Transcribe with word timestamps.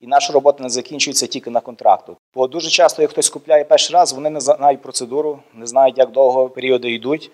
І 0.00 0.06
наша 0.06 0.32
робота 0.32 0.62
не 0.62 0.70
закінчується 0.70 1.26
тільки 1.26 1.50
на 1.50 1.60
контракту. 1.60 2.16
Бо 2.34 2.46
дуже 2.46 2.70
часто, 2.70 3.02
як 3.02 3.10
хтось 3.10 3.28
купляє 3.28 3.64
перший 3.64 3.94
раз, 3.94 4.12
вони 4.12 4.30
не 4.30 4.40
знають 4.40 4.82
процедуру, 4.82 5.38
не 5.54 5.66
знають, 5.66 5.98
як 5.98 6.12
довго 6.12 6.48
періоди 6.48 6.90
йдуть, 6.90 7.30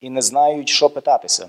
і 0.00 0.10
не 0.10 0.22
знають, 0.22 0.68
що 0.68 0.90
питатися. 0.90 1.48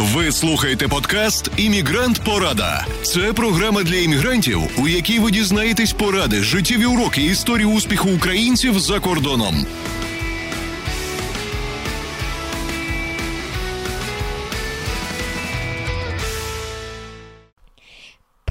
Ви 0.00 0.32
слухаєте 0.32 0.88
подкаст 0.88 1.50
Іммігрант 1.56 2.20
Порада. 2.24 2.86
Це 3.02 3.32
програма 3.32 3.82
для 3.82 3.96
іммігрантів, 3.96 4.58
у 4.82 4.88
якій 4.88 5.18
ви 5.18 5.30
дізнаєтесь 5.30 5.92
поради, 5.92 6.36
життєві 6.42 6.86
уроки 6.86 7.22
історії 7.22 7.66
успіху 7.66 8.08
українців 8.16 8.78
за 8.78 9.00
кордоном. 9.00 9.66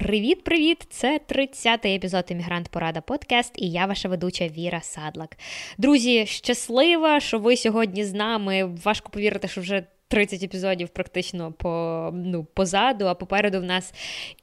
Привіт-привіт! 0.07 0.87
Це 0.89 1.19
30-й 1.29 1.95
епізод 1.95 2.25
Іммігрант 2.29 2.69
Порада 2.69 3.01
Подкаст, 3.01 3.53
і 3.55 3.71
я 3.71 3.85
ваша 3.85 4.09
ведуча 4.09 4.47
Віра 4.47 4.81
Садлак. 4.81 5.37
Друзі, 5.77 6.25
щаслива, 6.25 7.19
що 7.19 7.39
ви 7.39 7.57
сьогодні 7.57 8.05
з 8.05 8.13
нами. 8.13 8.63
Важко 8.83 9.09
повірити, 9.09 9.47
що 9.47 9.61
вже 9.61 9.83
30 10.07 10.43
епізодів 10.43 10.89
практично 10.89 11.51
по 11.51 12.09
ну 12.13 12.47
позаду, 12.53 13.05
а 13.05 13.13
попереду 13.13 13.59
в 13.59 13.63
нас 13.63 13.93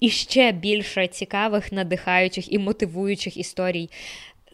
іще 0.01 0.53
більше 0.53 1.07
цікавих, 1.07 1.73
надихаючих 1.73 2.53
і 2.53 2.59
мотивуючих 2.59 3.37
історій 3.37 3.91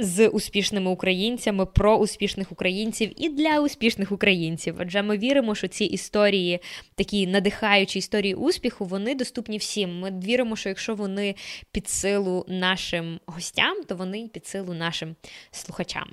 з 0.01 0.29
успішними 0.29 0.91
українцями 0.91 1.67
про 1.67 1.97
успішних 1.97 2.53
українців 2.53 3.13
і 3.17 3.29
для 3.29 3.61
успішних 3.61 4.13
українців. 4.13 4.77
Адже 4.79 5.03
ми 5.03 5.19
віримо, 5.19 5.55
що 5.55 5.69
ці 5.69 5.85
історії, 5.85 6.61
такі 6.95 7.27
надихаючі 7.27 7.99
історії 7.99 8.35
успіху, 8.35 8.85
вони 8.85 9.15
доступні 9.15 9.59
всім. 9.59 9.99
Ми 9.99 10.21
віримо, 10.25 10.57
що 10.57 10.69
якщо 10.69 10.95
вони 10.95 11.35
під 11.73 11.89
силу 11.89 12.45
нашим 12.49 13.21
гостям, 13.27 13.83
то 13.89 13.97
вони 13.97 14.29
під 14.33 14.47
силу 14.47 14.75
нашим 14.75 15.17
слухачам. 15.51 16.09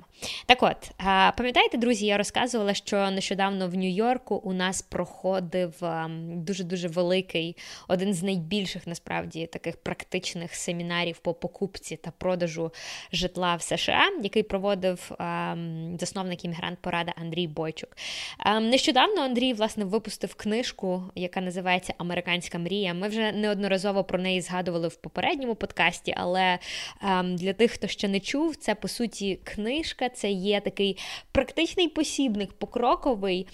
Так 0.46 0.62
от, 0.62 0.90
пам'ятаєте, 1.36 1.78
друзі, 1.78 2.06
я 2.06 2.18
розказувала, 2.18 2.74
що 2.74 3.10
нещодавно 3.10 3.68
в 3.68 3.74
Нью-Йорку 3.74 4.34
у 4.34 4.52
нас 4.52 4.82
проходив 4.82 5.82
дуже 6.34 6.64
дуже 6.64 6.88
великий, 6.88 7.56
один 7.88 8.14
з 8.14 8.22
найбільших 8.22 8.86
насправді 8.86 9.46
таких 9.46 9.76
практичних 9.76 10.54
семінарів 10.54 11.18
по 11.18 11.34
покупці 11.34 11.96
та 11.96 12.10
продажу 12.10 12.72
житла 13.12 13.54
в 13.54 13.62
США, 13.62 13.77
який 14.22 14.42
проводив 14.42 15.10
ем, 15.18 15.96
засновник 16.00 16.44
іммігрант 16.44 16.78
поради 16.80 17.12
Андрій 17.16 17.46
Бойчук. 17.46 17.96
Ем, 18.46 18.70
нещодавно 18.70 19.22
Андрій 19.22 19.52
власне 19.52 19.84
випустив 19.84 20.34
книжку, 20.34 21.02
яка 21.14 21.40
називається 21.40 21.94
Американська 21.98 22.58
мрія. 22.58 22.94
Ми 22.94 23.08
вже 23.08 23.32
неодноразово 23.32 24.04
про 24.04 24.18
неї 24.18 24.40
згадували 24.40 24.88
в 24.88 24.96
попередньому 24.96 25.54
подкасті, 25.54 26.14
але 26.16 26.58
ем, 27.02 27.36
для 27.36 27.52
тих, 27.52 27.72
хто 27.72 27.86
ще 27.86 28.08
не 28.08 28.20
чув, 28.20 28.56
це 28.56 28.74
по 28.74 28.88
суті 28.88 29.38
книжка, 29.44 30.08
це 30.08 30.30
є 30.30 30.60
такий 30.60 30.98
практичний 31.32 31.88
посібник, 31.88 32.52
покроковий 32.52 33.46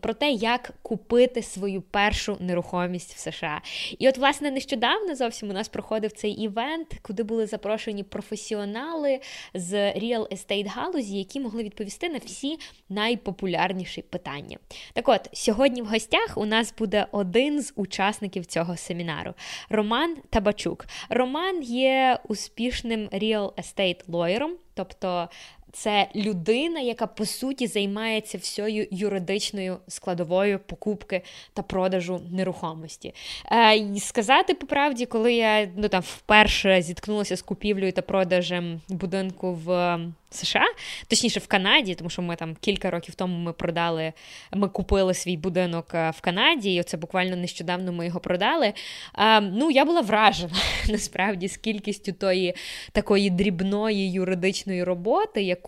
про 0.00 0.14
те, 0.14 0.30
як 0.30 0.72
купити 0.82 1.42
свою 1.42 1.82
першу 1.82 2.36
нерухомість 2.40 3.14
в 3.14 3.18
США. 3.18 3.60
І 3.98 4.08
от, 4.08 4.18
власне, 4.18 4.50
нещодавно 4.50 5.14
зовсім 5.14 5.50
у 5.50 5.52
нас 5.52 5.68
проходив 5.68 6.12
цей 6.12 6.30
івент, 6.30 6.88
куди 7.02 7.22
були 7.22 7.46
запрошені 7.46 8.02
професіонали 8.02 9.20
з 9.56 9.92
real 9.92 10.32
estate 10.32 10.68
галузі, 10.68 11.18
які 11.18 11.40
могли 11.40 11.62
відповісти 11.62 12.08
на 12.08 12.18
всі 12.18 12.58
найпопулярніші 12.88 14.02
питання. 14.02 14.58
Так 14.92 15.08
от, 15.08 15.28
сьогодні 15.32 15.82
в 15.82 15.86
гостях 15.86 16.32
у 16.36 16.46
нас 16.46 16.74
буде 16.78 17.06
один 17.12 17.62
з 17.62 17.72
учасників 17.76 18.46
цього 18.46 18.76
семінару 18.76 19.34
Роман 19.68 20.16
Табачук. 20.30 20.86
Роман 21.08 21.62
є 21.62 22.18
успішним 22.28 23.08
real 23.08 23.52
estate 23.52 24.00
лоєром, 24.08 24.52
тобто 24.74 25.28
це 25.76 26.08
людина, 26.14 26.80
яка 26.80 27.06
по 27.06 27.26
суті 27.26 27.66
займається 27.66 28.38
всьою 28.38 28.86
юридичною 28.90 29.78
складовою 29.88 30.58
покупки 30.58 31.22
та 31.52 31.62
продажу 31.62 32.20
нерухомості. 32.30 33.14
Е, 33.52 34.00
Сказати 34.00 34.54
по 34.54 34.66
правді, 34.66 35.06
коли 35.06 35.34
я 35.34 35.68
ну 35.76 35.88
там 35.88 36.02
вперше 36.02 36.82
зіткнулася 36.82 37.36
з 37.36 37.42
купівлею 37.42 37.92
та 37.92 38.02
продажем 38.02 38.80
будинку 38.88 39.52
в. 39.54 39.98
США, 40.30 40.64
точніше 41.08 41.40
в 41.40 41.46
Канаді, 41.46 41.94
тому 41.94 42.10
що 42.10 42.22
ми 42.22 42.36
там 42.36 42.56
кілька 42.60 42.90
років 42.90 43.14
тому 43.14 43.38
ми 43.38 43.52
продали, 43.52 44.12
ми 44.52 44.68
купили 44.68 45.14
свій 45.14 45.36
будинок 45.36 45.86
е, 45.94 46.10
в 46.10 46.20
Канаді, 46.20 46.74
і 46.74 46.80
оце 46.80 46.96
буквально 46.96 47.36
нещодавно 47.36 47.92
ми 47.92 48.06
його 48.06 48.20
продали. 48.20 48.72
А, 49.12 49.40
Ну, 49.40 49.70
я 49.70 49.84
була 49.84 50.00
вражена 50.00 50.54
насправді 50.88 51.48
з 51.48 51.56
кількістю 51.56 52.12
тої 52.12 52.54
такої 52.92 53.30
дрібної 53.30 54.12
юридичної 54.12 54.84
роботи, 54.84 55.42
яку 55.42 55.65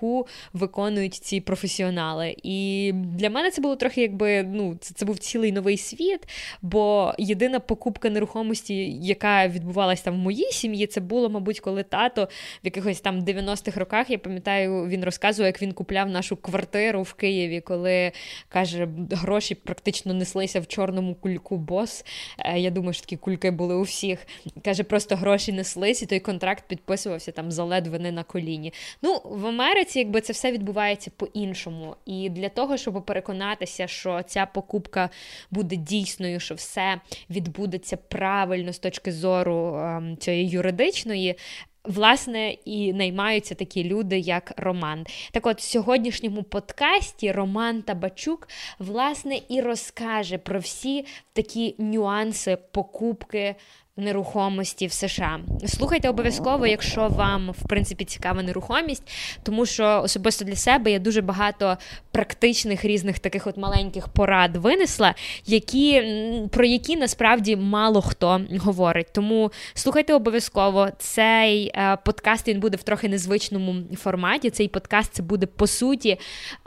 виконують 0.53 1.15
ці 1.15 1.41
професіонали. 1.41 2.37
І 2.43 2.93
для 2.95 3.31
мене 3.31 3.51
це 3.51 3.63
було 3.63 3.77
трохи, 3.77 4.01
якби 4.01 4.43
ну, 4.43 4.77
це, 4.81 4.95
це 4.95 5.07
був 5.07 5.19
цілий 5.19 5.53
новий 5.53 5.79
світ, 5.79 6.29
бо 6.63 7.13
єдина 7.19 7.61
покупка 7.61 8.11
нерухомості, 8.11 8.93
яка 9.03 9.49
відбувалася 9.49 10.05
там 10.05 10.15
в 10.15 10.19
моїй 10.19 10.53
сім'ї, 10.53 10.87
це 10.87 11.01
було, 11.01 11.31
мабуть, 11.31 11.61
коли 11.61 11.83
тато 11.83 12.29
в 12.63 12.67
якихось 12.67 13.01
там 13.01 13.21
90-х 13.21 13.81
роках, 13.81 14.11
я 14.11 14.19
пам'ятаю 14.19 14.39
пам'ятаю, 14.49 14.89
він 14.89 15.05
розказує, 15.05 15.47
як 15.47 15.63
він 15.63 15.73
купляв 15.73 16.09
нашу 16.09 16.37
квартиру 16.37 17.03
в 17.03 17.15
Києві, 17.15 17.61
коли 17.61 18.13
каже, 18.49 18.89
гроші 19.11 19.55
практично 19.55 20.15
неслися 20.15 20.61
в 20.61 20.67
чорному 20.67 21.15
кульку 21.15 21.57
бос. 21.57 22.05
Е, 22.39 22.59
я 22.59 22.71
думаю, 22.71 22.93
що 22.93 23.03
такі 23.03 23.17
кульки 23.17 23.51
були 23.51 23.75
у 23.75 23.83
всіх. 23.83 24.27
Каже, 24.65 24.83
просто 24.83 25.17
гроші 25.17 25.53
неслись, 25.53 26.03
і 26.03 26.07
той 26.07 26.21
контракт 26.21 26.65
підписувався 26.69 27.33
там 27.33 27.51
заледве 27.51 27.99
не 27.99 28.13
на 28.13 28.23
коліні. 28.23 28.73
Ну, 29.03 29.21
в 29.25 29.47
Америці, 29.47 29.88
якби 29.97 30.21
це 30.21 30.33
все 30.33 30.53
відбувається 30.53 31.11
по-іншому. 31.17 31.97
І 32.07 32.31
для 32.31 32.49
того, 32.49 32.77
щоб 32.77 33.05
переконатися, 33.07 33.87
що 33.87 34.23
ця 34.23 34.47
покупка 34.47 35.11
буде 35.51 35.77
дійсною, 35.77 36.41
що 36.41 36.55
все 36.55 37.01
відбудеться 37.31 37.97
правильно 37.97 38.73
з 38.73 38.79
точки 38.79 39.13
зору 39.13 39.77
ем, 39.77 40.17
цієї 40.17 40.49
юридичної, 40.49 41.37
Власне, 41.85 42.51
і 42.65 42.93
наймаються 42.93 43.55
такі 43.55 43.85
люди, 43.85 44.19
як 44.19 44.53
Роман. 44.57 45.07
Так 45.33 45.47
от, 45.47 45.59
в 45.59 45.63
сьогоднішньому 45.63 46.43
подкасті 46.43 47.33
Роман 47.33 47.83
Табачук, 47.83 48.49
власне, 48.79 49.41
і 49.49 49.61
розкаже 49.61 50.39
про 50.39 50.61
всі 50.61 51.05
такі 51.33 51.75
нюанси 51.79 52.59
покупки 52.73 53.55
нерухомості 53.99 54.87
в 54.87 54.93
США. 54.93 55.41
Слухайте 55.67 56.09
обов'язково, 56.09 56.67
якщо 56.67 57.09
вам 57.09 57.51
в 57.51 57.69
принципі 57.69 58.05
цікава 58.05 58.43
нерухомість, 58.43 59.03
тому 59.43 59.67
що 59.67 60.01
особисто 60.05 60.45
для 60.45 60.57
себе 60.57 60.91
я 60.91 60.99
дуже 60.99 61.21
багато 61.21 61.77
практичних 62.13 62.85
різних 62.85 63.19
таких 63.19 63.47
от 63.47 63.57
маленьких 63.57 64.09
порад 64.09 64.57
винесла, 64.57 65.15
які 65.47 66.03
про 66.51 66.65
які 66.65 66.97
насправді 66.97 67.57
мало 67.57 68.03
хто 68.03 68.41
говорить. 68.59 69.07
Тому 69.13 69.53
слухайте 69.75 70.15
обов'язково 70.15 70.89
цей 70.99 71.71
е, 71.75 71.99
подкаст. 72.05 72.49
Він 72.49 72.61
буде 72.61 72.77
в 72.77 72.83
трохи 72.83 73.09
незвичному 73.09 73.97
форматі. 73.97 74.51
Цей 74.51 74.69
подкаст 74.69 75.15
це 75.15 75.23
буде 75.23 75.47
по 75.47 75.67
суті 75.67 76.19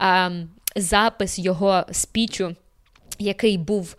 е, 0.01 0.31
запис 0.75 1.39
його 1.39 1.83
спічу. 1.91 2.55
Який 3.19 3.57
був 3.57 3.95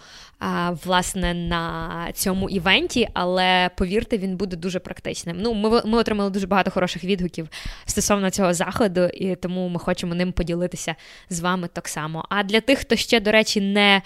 власне 0.85 1.35
на 1.35 1.91
цьому 2.15 2.51
івенті, 2.51 3.09
але 3.15 3.71
повірте, 3.77 4.19
він 4.19 4.37
буде 4.37 4.57
дуже 4.57 4.79
практичним. 4.79 5.37
Ну, 5.41 5.55
Ми 5.55 5.83
ми 5.85 5.99
отримали 5.99 6.31
дуже 6.31 6.47
багато 6.47 6.71
хороших 6.71 7.05
відгуків 7.05 7.49
стосовно 7.85 8.31
цього 8.31 8.55
заходу, 8.55 9.05
і 9.05 9.37
тому 9.37 9.69
ми 9.69 9.79
хочемо 9.79 10.15
ним 10.15 10.33
поділитися 10.33 10.95
з 11.31 11.41
вами 11.41 11.69
так 11.73 11.89
само. 11.89 12.25
А 12.29 12.43
для 12.43 12.61
тих, 12.61 12.79
хто 12.79 12.97
ще, 12.97 13.21
до 13.21 13.33
речі, 13.33 13.61
не 13.61 14.03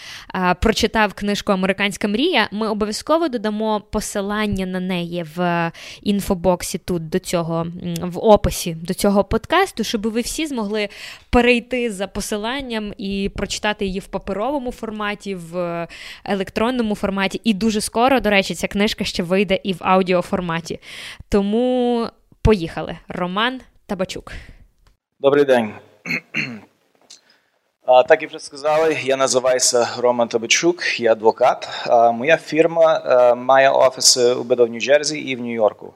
прочитав 0.60 1.14
книжку 1.14 1.52
Американська 1.52 2.08
мрія, 2.08 2.48
ми 2.52 2.68
обов'язково 2.68 3.28
додамо 3.28 3.80
посилання 3.90 4.66
на 4.66 4.80
неї 4.80 5.24
в 5.36 5.72
інфобоксі 6.02 6.78
тут 6.78 7.08
до 7.08 7.18
цього, 7.18 7.66
в 8.02 8.18
описі 8.18 8.74
до 8.74 8.94
цього 8.94 9.24
подкасту, 9.24 9.84
щоб 9.84 10.02
ви 10.02 10.20
всі 10.20 10.46
змогли 10.46 10.88
перейти 11.30 11.92
за 11.92 12.06
посиланням 12.06 12.92
і 12.98 13.30
прочитати 13.34 13.86
її 13.86 14.00
в 14.00 14.06
паперовому 14.06 14.72
форматі. 14.72 15.34
в 15.34 15.86
електронному 16.28 16.94
форматі. 16.94 17.40
І 17.44 17.54
дуже 17.54 17.80
скоро, 17.80 18.20
до 18.20 18.30
речі, 18.30 18.54
ця 18.54 18.68
книжка 18.68 19.04
ще 19.04 19.22
вийде 19.22 19.60
і 19.62 19.72
в 19.72 19.76
аудіоформаті. 19.80 20.80
Тому 21.28 22.06
поїхали. 22.42 22.98
Роман 23.08 23.60
Табачук. 23.86 24.32
Добрий 25.20 25.44
день. 25.44 25.72
Так 28.08 28.22
і 28.22 28.26
вже 28.26 28.38
сказали, 28.38 28.96
я 29.04 29.16
називаюся 29.16 29.88
Роман 29.98 30.28
Табачук, 30.28 31.00
я 31.00 31.12
адвокат. 31.12 31.68
Моя 32.14 32.36
фірма 32.36 33.34
має 33.34 33.70
офіси 33.70 34.34
у 34.34 34.44
Нью-Джерсі 34.44 35.14
і 35.14 35.36
в 35.36 35.40
Нью-Йорку. 35.40 35.94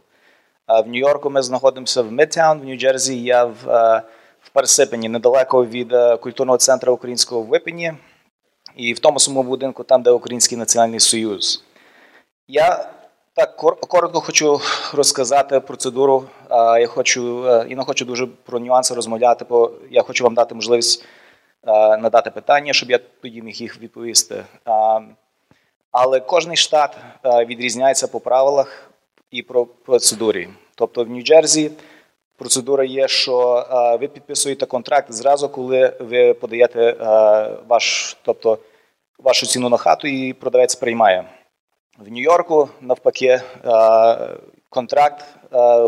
В 0.68 0.88
Нью-Йорку 0.88 1.30
ми 1.30 1.42
знаходимося 1.42 2.02
в 2.02 2.12
Мідтаун, 2.12 2.60
в 2.60 2.64
Нью-Джерсі 2.64 3.12
я 3.12 3.44
в 3.44 4.02
в 4.42 4.48
Пересипені, 4.48 5.08
недалеко 5.08 5.66
від 5.66 5.92
культурного 6.20 6.58
центру 6.58 6.92
українського 6.92 7.42
в 7.42 7.46
Випені 7.46 7.92
і 8.80 8.92
в 8.92 8.98
тому 8.98 9.20
самому 9.20 9.48
будинку, 9.48 9.84
там, 9.84 10.02
де 10.02 10.10
Український 10.10 10.58
Національний 10.58 11.00
Союз. 11.00 11.64
Я 12.48 12.88
Так, 13.34 13.56
коротко 13.56 14.20
хочу 14.20 14.60
розказати 14.94 15.60
процедуру. 15.60 16.24
Я 16.80 16.86
хочу 16.86 17.48
і 17.62 17.76
не 17.76 17.84
хочу 17.84 18.04
дуже 18.04 18.26
про 18.26 18.58
нюанси 18.58 18.94
розмовляти, 18.94 19.44
бо 19.48 19.70
я 19.90 20.02
хочу 20.02 20.24
вам 20.24 20.34
дати 20.34 20.54
можливість 20.54 21.04
надати 21.98 22.30
питання, 22.30 22.72
щоб 22.72 22.90
я 22.90 22.98
тоді 23.22 23.42
міг 23.42 23.54
їх 23.54 23.80
відповісти. 23.80 24.44
Але 25.90 26.20
кожний 26.20 26.56
штат 26.56 26.96
відрізняється 27.24 28.08
по 28.08 28.20
правилах 28.20 28.90
і 29.30 29.42
про 29.42 29.66
процедурі. 29.66 30.48
Тобто 30.74 31.04
в 31.04 31.08
Нью-Джерсі 31.08 31.70
процедура 32.36 32.84
є, 32.84 33.08
що 33.08 33.66
ви 34.00 34.08
підписуєте 34.08 34.66
контракт 34.66 35.12
зразу, 35.12 35.48
коли 35.48 35.92
ви 36.00 36.34
подаєте 36.34 36.92
ваш, 37.68 38.16
тобто, 38.22 38.58
вашу 39.22 39.46
ціну 39.46 39.68
на 39.68 39.76
хату 39.76 40.08
і 40.08 40.32
продавець 40.32 40.74
приймає. 40.74 41.24
В 41.98 42.08
Нью-Йорку, 42.08 42.68
навпаки, 42.80 43.40
контракт 44.68 45.24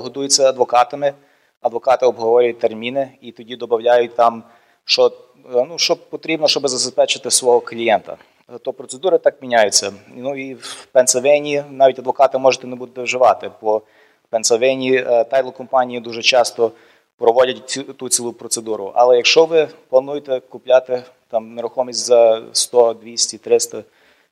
годується 0.03 0.49
адвокатами. 0.49 1.13
Адвокати 1.61 2.07
обговорюють 2.07 2.59
терміни 2.59 3.11
і 3.21 3.33
тоді 3.33 3.57
додають 3.57 4.17
там, 4.17 4.43
що 4.85 5.13
ну, 5.55 5.79
що 5.79 5.97
потрібно, 5.97 6.49
щоб 6.49 6.69
забезпечити 6.69 7.31
свого 7.31 7.61
клієнта. 7.61 8.17
То 8.63 8.73
процедури 8.73 9.19
так 9.19 9.43
міняються. 9.43 9.93
Ну 10.15 10.37
і 10.37 10.55
в 10.55 10.89
Пенсильванії 10.93 11.65
навіть 11.71 11.99
адвокати 11.99 12.39
можете 12.39 12.67
не 12.67 12.77
бути 12.77 13.03
вживати. 13.03 13.51
Бо 13.63 13.79
в 13.79 13.83
Пенсильванії 14.31 15.07
тайл 15.31 15.53
компанії 15.53 16.01
дуже 16.01 16.23
часто 16.23 16.73
проводять 17.19 17.71
цю 17.71 17.83
ту 17.83 18.09
цілу 18.09 18.33
процедуру. 18.33 18.93
Але 18.95 19.17
якщо 19.17 19.45
ви 19.45 19.69
плануєте 19.89 20.41
купляти 20.41 21.03
там 21.33 21.55
нерухомість 21.55 22.07
за 22.07 22.43
100, 22.53 22.93
200, 22.93 23.39
300 23.39 23.83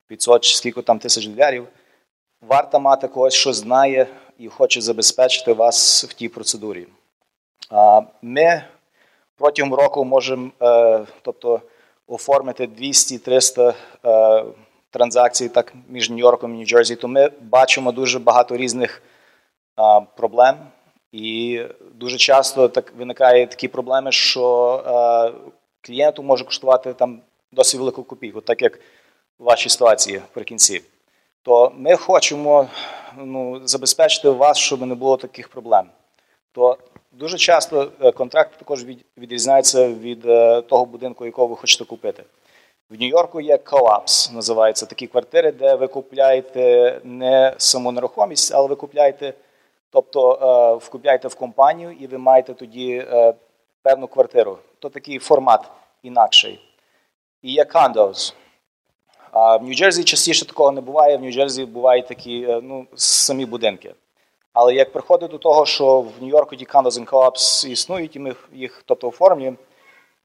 500 0.07 0.45
скільки 0.45 0.83
там 0.83 0.99
тисяч 0.99 1.27
доларів, 1.27 1.67
варто 2.41 2.81
мати 2.81 3.09
когось, 3.09 3.35
що 3.35 3.53
знає 3.53 4.07
і 4.39 4.49
хоче 4.49 4.81
забезпечити 4.81 5.53
вас 5.53 6.05
в 6.05 6.13
тій 6.13 6.29
процедурі. 6.29 6.87
Ми 8.23 8.63
протягом 9.37 9.75
року 9.75 10.05
можемо 10.05 10.51
е, 10.63 11.07
тобто, 11.23 11.61
оформити 12.07 12.67
200-300 12.67 13.75
е, 14.05 14.45
транзакцій 14.91 15.49
так, 15.49 15.75
між 15.89 16.11
Нью-Йорком 16.11 16.55
і 16.55 16.65
Нью-Джерсі, 16.65 16.97
то 16.97 17.09
ми 17.09 17.31
бачимо 17.41 17.93
дуже 17.93 18.19
багато 18.19 18.57
різних 18.57 19.03
проблем. 20.17 20.57
І 21.13 21.63
дуже 21.95 22.17
часто 22.17 22.69
так 22.69 22.93
виникають 22.99 23.51
такі 23.51 23.69
проблеми, 23.69 24.13
що 24.13 24.75
е, 24.87 25.51
клієнту 25.81 26.23
може 26.23 26.45
коштувати 26.45 26.95
там 26.95 27.21
досить 27.53 27.81
велику 27.81 28.03
копійку, 28.03 28.41
так 28.41 28.63
як 28.63 28.81
вашій 29.39 29.69
ситуації 29.69 30.23
при 30.33 30.45
кінці, 30.45 30.83
то 31.43 31.73
ми 31.77 31.97
хочемо 31.97 32.69
ну, 33.17 33.61
забезпечити 33.65 34.29
вас, 34.29 34.59
щоб 34.59 34.87
не 34.87 34.95
було 34.95 35.17
таких 35.17 35.49
проблем. 35.49 35.87
То 36.53 36.79
дуже 37.13 37.39
часто 37.39 37.93
е, 38.01 38.13
контракт 38.13 38.59
також 38.59 38.85
відрізняється 39.19 39.89
від 39.89 40.27
е, 40.27 40.63
того 40.63 40.85
будинку, 40.87 41.27
якого 41.27 41.47
ви 41.47 41.57
хочете 41.57 41.85
купити. 41.85 42.25
В 42.91 42.95
Нью-Йорку 42.95 43.41
є 43.41 43.57
co-ops, 43.57 44.35
називаються 44.35 44.87
такі 44.87 45.07
квартири, 45.07 45.53
де 45.53 45.75
ви 45.75 45.87
купляєте 45.87 47.01
не 47.05 47.55
саму 47.59 47.93
нерухомість, 47.93 48.55
але 48.55 48.69
ви 48.69 48.77
купляєте, 48.77 49.35
тобто 49.91 50.33
е, 50.33 50.85
вкупляєте 50.85 51.29
в 51.29 51.35
компанію 51.35 51.97
і 52.01 52.07
ви 52.07 52.19
маєте 52.19 52.55
тоді 52.55 53.07
певну 53.83 54.09
квартиру. 54.09 54.59
То 54.79 54.89
такий 54.89 55.19
формат 55.19 55.71
інакший. 56.03 56.61
І 57.43 57.53
є. 57.53 57.67
А 59.33 59.57
в 59.57 59.63
Нью-Джерсі 59.63 60.05
частіше 60.05 60.47
такого 60.47 60.73
не 60.73 60.81
буває. 60.81 61.17
В 61.17 61.23
Нью-Джерсі 61.23 61.67
бувають 61.67 62.07
такі 62.07 62.43
е, 62.43 62.61
ну, 62.63 62.87
самі 62.95 63.47
будинки. 63.47 63.95
Але 64.53 64.75
як 64.75 64.93
приходить 64.93 65.31
до 65.31 65.39
того, 65.39 65.67
що 65.67 66.01
в 66.01 66.13
Нью-Йорку 66.21 66.57
ті 66.57 66.67
condos 66.67 66.91
and 66.91 67.07
co-ops 67.07 67.69
існують, 67.69 68.17
і 68.17 68.19
ми 68.19 68.35
їх 68.53 68.83
тобто, 68.85 69.09
оформлюємо, 69.09 69.57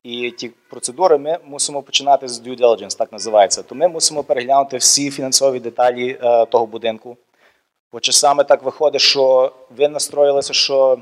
і 0.03 0.31
ті 0.31 0.51
процедури 0.69 1.17
ми 1.17 1.37
мусимо 1.45 1.81
починати 1.81 2.27
з 2.27 2.41
due 2.41 2.59
diligence, 2.59 2.97
так 2.97 3.11
називається. 3.11 3.63
То 3.63 3.75
ми 3.75 3.87
мусимо 3.87 4.23
переглянути 4.23 4.77
всі 4.77 5.11
фінансові 5.11 5.59
деталі 5.59 6.17
е, 6.23 6.45
того 6.45 6.65
будинку. 6.65 7.17
Бо 7.91 7.99
часами 7.99 8.43
так 8.43 8.63
виходить, 8.63 9.01
що 9.01 9.51
ви 9.77 9.87
настроїлися, 9.87 10.53
що 10.53 10.97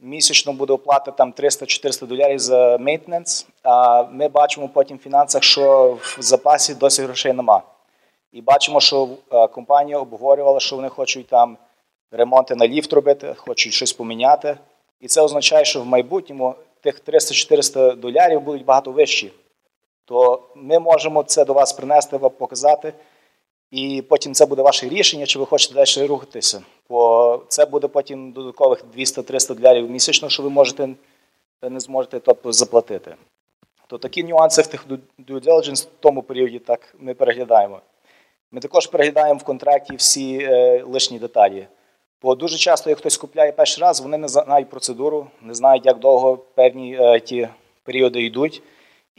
місячно 0.00 0.52
буде 0.52 0.72
оплата 0.72 1.10
там 1.10 1.32
300-400 1.32 2.06
доларів 2.06 2.38
за 2.38 2.78
мейтненс, 2.78 3.46
а 3.62 4.02
ми 4.02 4.28
бачимо 4.28 4.68
потім 4.68 4.96
в 4.96 5.00
фінансах, 5.00 5.42
що 5.42 5.98
в 6.00 6.16
запасі 6.22 6.74
досі 6.74 7.02
грошей 7.02 7.32
нема. 7.32 7.62
І 8.32 8.42
бачимо, 8.42 8.80
що 8.80 9.08
е, 9.32 9.46
компанія 9.46 9.98
обговорювала, 9.98 10.60
що 10.60 10.76
вони 10.76 10.88
хочуть 10.88 11.26
там 11.26 11.56
ремонти 12.10 12.54
на 12.54 12.68
ліфт 12.68 12.92
робити, 12.92 13.34
хочуть 13.36 13.72
щось 13.72 13.92
поміняти. 13.92 14.58
І 15.00 15.08
це 15.08 15.22
означає, 15.22 15.64
що 15.64 15.80
в 15.80 15.86
майбутньому 15.86 16.54
тих 16.80 17.00
300-400 17.04 17.96
доларів 17.96 18.40
будуть 18.40 18.64
багато 18.64 18.90
вищі. 18.90 19.32
То 20.04 20.42
ми 20.54 20.78
можемо 20.78 21.22
це 21.22 21.44
до 21.44 21.52
вас 21.52 21.72
принести, 21.72 22.18
показати. 22.18 22.92
І 23.70 24.02
потім 24.08 24.34
це 24.34 24.46
буде 24.46 24.62
ваше 24.62 24.88
рішення, 24.88 25.26
чи 25.26 25.38
ви 25.38 25.46
хочете 25.46 25.74
далі 25.74 26.06
рухатися. 26.06 26.62
Бо 26.88 27.42
це 27.48 27.66
буде 27.66 27.88
потім 27.88 28.32
додаткових 28.32 28.84
200-300 28.96 29.54
доларів 29.54 29.90
місячно, 29.90 30.28
що 30.28 30.42
ви 30.42 30.50
можете 30.50 30.88
не 31.62 31.80
зможете 31.80 32.20
тобто, 32.20 32.52
заплатити. 32.52 33.14
То 33.86 33.98
такі 33.98 34.24
нюанси 34.24 34.62
в 34.62 34.66
тих 34.66 34.86
due 35.28 35.44
diligence 35.44 35.84
в 35.84 35.88
тому 36.00 36.22
періоді 36.22 36.58
так 36.58 36.94
ми 36.98 37.14
переглядаємо. 37.14 37.80
Ми 38.52 38.60
також 38.60 38.86
переглядаємо 38.86 39.38
в 39.38 39.44
контракті 39.44 39.96
всі 39.96 40.38
е, 40.42 40.82
лишні 40.86 41.18
деталі. 41.18 41.66
Бо 42.22 42.34
дуже 42.34 42.56
часто, 42.56 42.90
як 42.90 42.98
хтось 42.98 43.16
купляє 43.16 43.52
перший 43.52 43.82
раз, 43.82 44.00
вони 44.00 44.18
не 44.18 44.28
знають 44.28 44.70
процедуру, 44.70 45.26
не 45.42 45.54
знають, 45.54 45.86
як 45.86 45.98
довго 45.98 46.36
певні 46.36 46.96
е, 47.00 47.20
ті 47.20 47.48
періоди 47.82 48.22
йдуть 48.22 48.62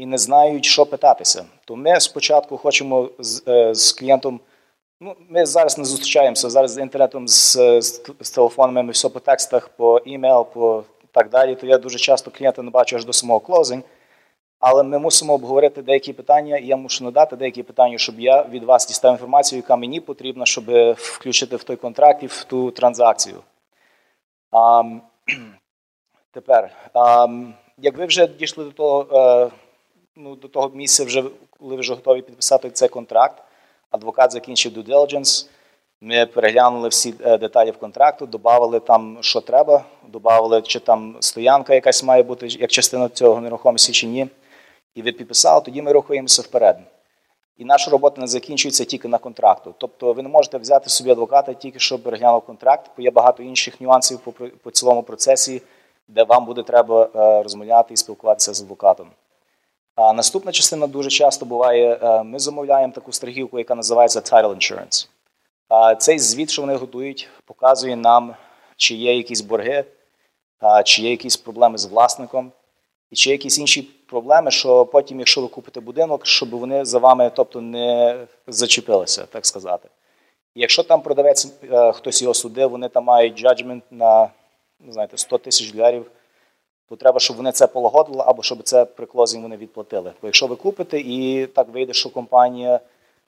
і 0.01 0.06
не 0.06 0.18
знають, 0.18 0.65
що 0.65 0.86
питатися. 0.86 1.45
То 1.65 1.75
ми 1.75 2.00
спочатку 2.00 2.57
хочемо 2.57 3.09
з, 3.19 3.44
е, 3.48 3.75
з 3.75 3.92
клієнтом. 3.92 4.39
Ну, 5.01 5.15
Ми 5.30 5.45
зараз 5.45 5.77
не 5.77 5.86
зустрічаємося 5.86 6.50
зараз 6.50 6.71
з 6.71 6.77
інтернетом, 6.77 7.27
з, 7.27 7.53
з, 7.81 8.01
з 8.19 8.31
телефонами, 8.31 8.83
ми 8.83 8.92
все 8.92 9.09
по 9.09 9.19
текстах, 9.19 9.69
по 9.69 9.98
імейл, 9.98 10.45
по 10.45 10.83
так 11.12 11.30
далі. 11.30 11.56
То 11.56 11.68
я 11.68 11.77
дуже 11.77 11.98
часто 11.98 12.31
клієнта 12.31 12.62
не 12.62 12.71
бачу 12.71 12.95
аж 12.95 13.06
до 13.06 13.13
самого 13.13 13.39
клоузинг. 13.39 13.83
Але 14.59 14.83
ми 14.83 15.00
мусимо 15.00 15.33
обговорити 15.33 15.81
деякі 15.81 16.13
питання, 16.13 16.57
і 16.57 16.65
я 16.65 16.77
мушу 16.77 17.03
надати 17.03 17.36
деякі 17.36 17.63
питання, 17.63 17.98
щоб 17.98 18.19
я 18.19 18.44
від 18.44 18.63
вас 18.63 18.88
дістав 18.88 19.12
інформацію, 19.12 19.57
яка 19.57 19.75
мені 19.75 20.00
потрібна, 20.00 20.45
щоб 20.45 20.65
включити 20.98 21.56
в 21.56 21.63
той 21.63 21.75
контракт 21.75 22.24
і 22.24 22.27
в 22.27 22.44
ту 22.44 22.71
транзакцію. 22.71 23.38
А, 24.51 24.84
Тепер, 26.34 26.72
а, 26.93 27.27
як 27.77 27.98
ви 27.98 28.05
вже 28.05 28.27
дійшли 28.27 28.63
до 28.63 28.72
того, 28.72 29.08
е, 29.13 29.61
ну, 30.15 30.36
до 30.36 30.48
того 30.48 30.70
місця, 30.70 31.06
вже, 31.06 31.24
коли 31.60 31.75
вже 31.75 31.94
готові 31.94 32.22
підписати 32.22 32.70
цей 32.70 32.89
контракт, 32.89 33.44
адвокат 33.91 34.32
закінчив 34.32 34.74
due 34.74 34.88
diligence, 34.88 35.48
ми 36.01 36.25
переглянули 36.25 36.89
всі 36.89 37.13
е, 37.22 37.38
деталі 37.38 37.72
в 37.72 37.77
контракту, 37.77 38.25
додали 38.25 38.80
там, 38.80 39.18
що 39.22 39.41
треба, 39.41 39.84
додали, 40.08 40.62
чи 40.62 40.80
там 40.80 41.18
стоянка 41.20 41.74
якась 41.74 42.03
має 42.03 42.24
бути 42.24 42.48
як 42.48 42.72
частина 42.72 43.10
цього 43.10 43.41
нерухомості 43.41 43.91
чи 43.91 44.08
ні. 44.08 44.27
І 44.96 45.01
ви 45.01 45.12
підписали, 45.12 45.62
тоді 45.62 45.82
ми 45.82 45.91
рухаємося 45.91 46.41
вперед. 46.41 46.80
І 47.58 47.65
наша 47.65 47.91
робота 47.91 48.22
не 48.22 48.27
закінчується 48.27 48.86
тільки 48.86 49.08
на 49.08 49.18
контракту. 49.18 49.75
Тобто 49.77 50.13
ви 50.13 50.24
не 50.24 50.30
можете 50.30 50.58
взяти 50.58 50.89
собі 50.89 51.12
адвоката 51.12 51.53
тільки 51.53 51.80
щоб 51.80 52.03
переглянув 52.03 52.41
контракт, 52.41 52.91
бо 52.98 53.03
є 53.03 53.12
багато 53.12 53.44
інших 53.44 53.82
нюансів 53.82 54.20
по, 54.20 54.32
по 54.32 54.72
цілому 54.72 55.03
процесі, 55.03 55.62
де 56.08 56.24
вам 56.24 56.46
буде 56.46 56.63
треба 56.63 57.10
е, 57.15 57.44
розмовляти 57.44 57.94
і 57.94 57.98
спілкуватися 57.98 58.53
з 58.53 58.62
адвокатом. 58.62 59.08
А 60.01 60.13
наступна 60.13 60.51
частина 60.51 60.88
дуже 60.88 61.10
часто 61.10 61.46
буває: 61.46 62.00
е, 62.01 62.24
ми 62.24 62.39
замовляємо 62.39 62.93
таку 62.93 63.12
страхівку, 63.12 63.58
яка 63.58 63.75
називається 63.75 64.20
Title 64.20 64.55
Insurance. 64.55 65.08
Цей 65.98 66.20
звіт, 66.20 66.50
що 66.50 66.62
вони 66.62 66.75
готують, 66.75 67.29
показує 67.46 67.96
нам, 67.96 68.36
чи 68.77 68.96
є 68.96 69.15
якісь 69.17 69.41
борги, 69.41 69.86
чи 70.86 71.01
є 71.01 71.10
якісь 71.10 71.38
проблеми 71.38 71.77
з 71.77 71.86
власником, 71.86 72.51
і 73.12 73.15
чи 73.15 73.29
є 73.29 73.34
якісь 73.34 73.60
інші 73.60 73.81
проблеми, 73.81 74.51
що 74.51 74.86
потім, 74.86 75.20
якщо 75.20 75.41
ви 75.41 75.48
купите 75.48 75.79
будинок, 75.79 76.25
щоб 76.25 76.50
вони 76.50 76.86
за 76.86 77.00
вами 77.00 77.31
тобто, 77.36 77.62
не 77.62 78.17
зачепилися, 78.48 79.25
так 79.25 79.46
сказати. 79.46 79.89
І 80.55 80.62
якщо 80.62 80.84
там 80.84 81.01
продавець, 81.01 81.48
е, 81.72 81.91
хтось 81.91 82.22
його 82.22 82.34
судив, 82.34 82.70
вони 82.70 82.89
там 82.89 83.03
мають 83.03 83.36
judgment 83.36 83.84
на 83.91 84.29
знаєте, 84.89 85.17
100 85.17 85.38
тисяч 85.38 85.72
доларів, 85.72 86.12
то 86.91 86.98
треба, 86.98 87.19
щоб 87.19 87.38
вони 87.38 87.51
це 87.51 87.67
полагодили, 87.67 88.24
або 88.27 88.43
щоб 88.43 88.63
це 88.63 88.86
при 88.86 89.05
closing 89.05 89.43
вони 89.43 89.57
відплатили. 89.57 90.12
Бо 90.21 90.27
якщо 90.27 90.48
ви 90.48 90.55
купите 90.55 91.00
і 91.00 91.48
так 91.48 91.67
вийде, 91.69 91.93
що 91.93 92.10
компанія 92.10 92.79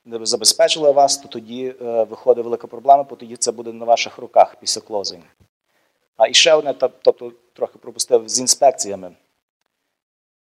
не 0.05 0.25
забезпечила 0.25 0.91
вас, 0.91 1.17
то 1.17 1.27
тоді 1.27 1.75
е, 1.81 2.03
виходить 2.03 2.45
велика 2.45 2.67
проблема, 2.67 3.03
бо 3.03 3.15
тоді 3.15 3.35
це 3.35 3.51
буде 3.51 3.73
на 3.73 3.85
ваших 3.85 4.17
руках 4.17 4.55
після 4.59 4.81
closing 4.81 5.15
у. 5.15 5.25
А 6.17 6.27
і 6.27 6.33
ще 6.33 6.53
одне, 6.53 6.73
тобто 7.01 7.31
трохи 7.53 7.77
пропустив 7.77 8.29
з 8.29 8.39
інспекціями. 8.39 9.11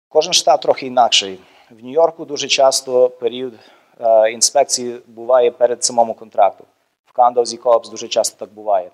Кожен 0.08 0.32
штат 0.32 0.60
трохи 0.60 0.86
інакший. 0.86 1.38
В 1.70 1.84
Нью-Йорку 1.84 2.24
дуже 2.24 2.48
часто 2.48 3.08
період 3.08 3.54
е, 4.00 4.30
інспекції 4.30 5.00
буває 5.06 5.50
перед 5.50 5.84
самому 5.84 6.14
контракту. 6.14 6.64
В 7.06 7.12
condos 7.12 7.56
і 7.56 7.61
co-ops 7.61 7.88
дуже 7.88 8.08
часто 8.08 8.36
так 8.38 8.54
буває. 8.54 8.90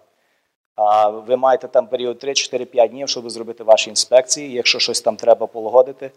Ви 1.27 1.37
маєте 1.37 1.69
там 1.69 1.87
період 1.87 2.25
3-4-5 2.25 2.89
днів, 2.89 3.09
щоб 3.09 3.31
зробити 3.31 3.65
ваші 3.65 3.91
інспекції. 3.91 4.53
Якщо 4.53 4.79
щось 4.79 5.01
там 5.01 5.17
треба 5.17 5.47
полагодити 5.47 6.11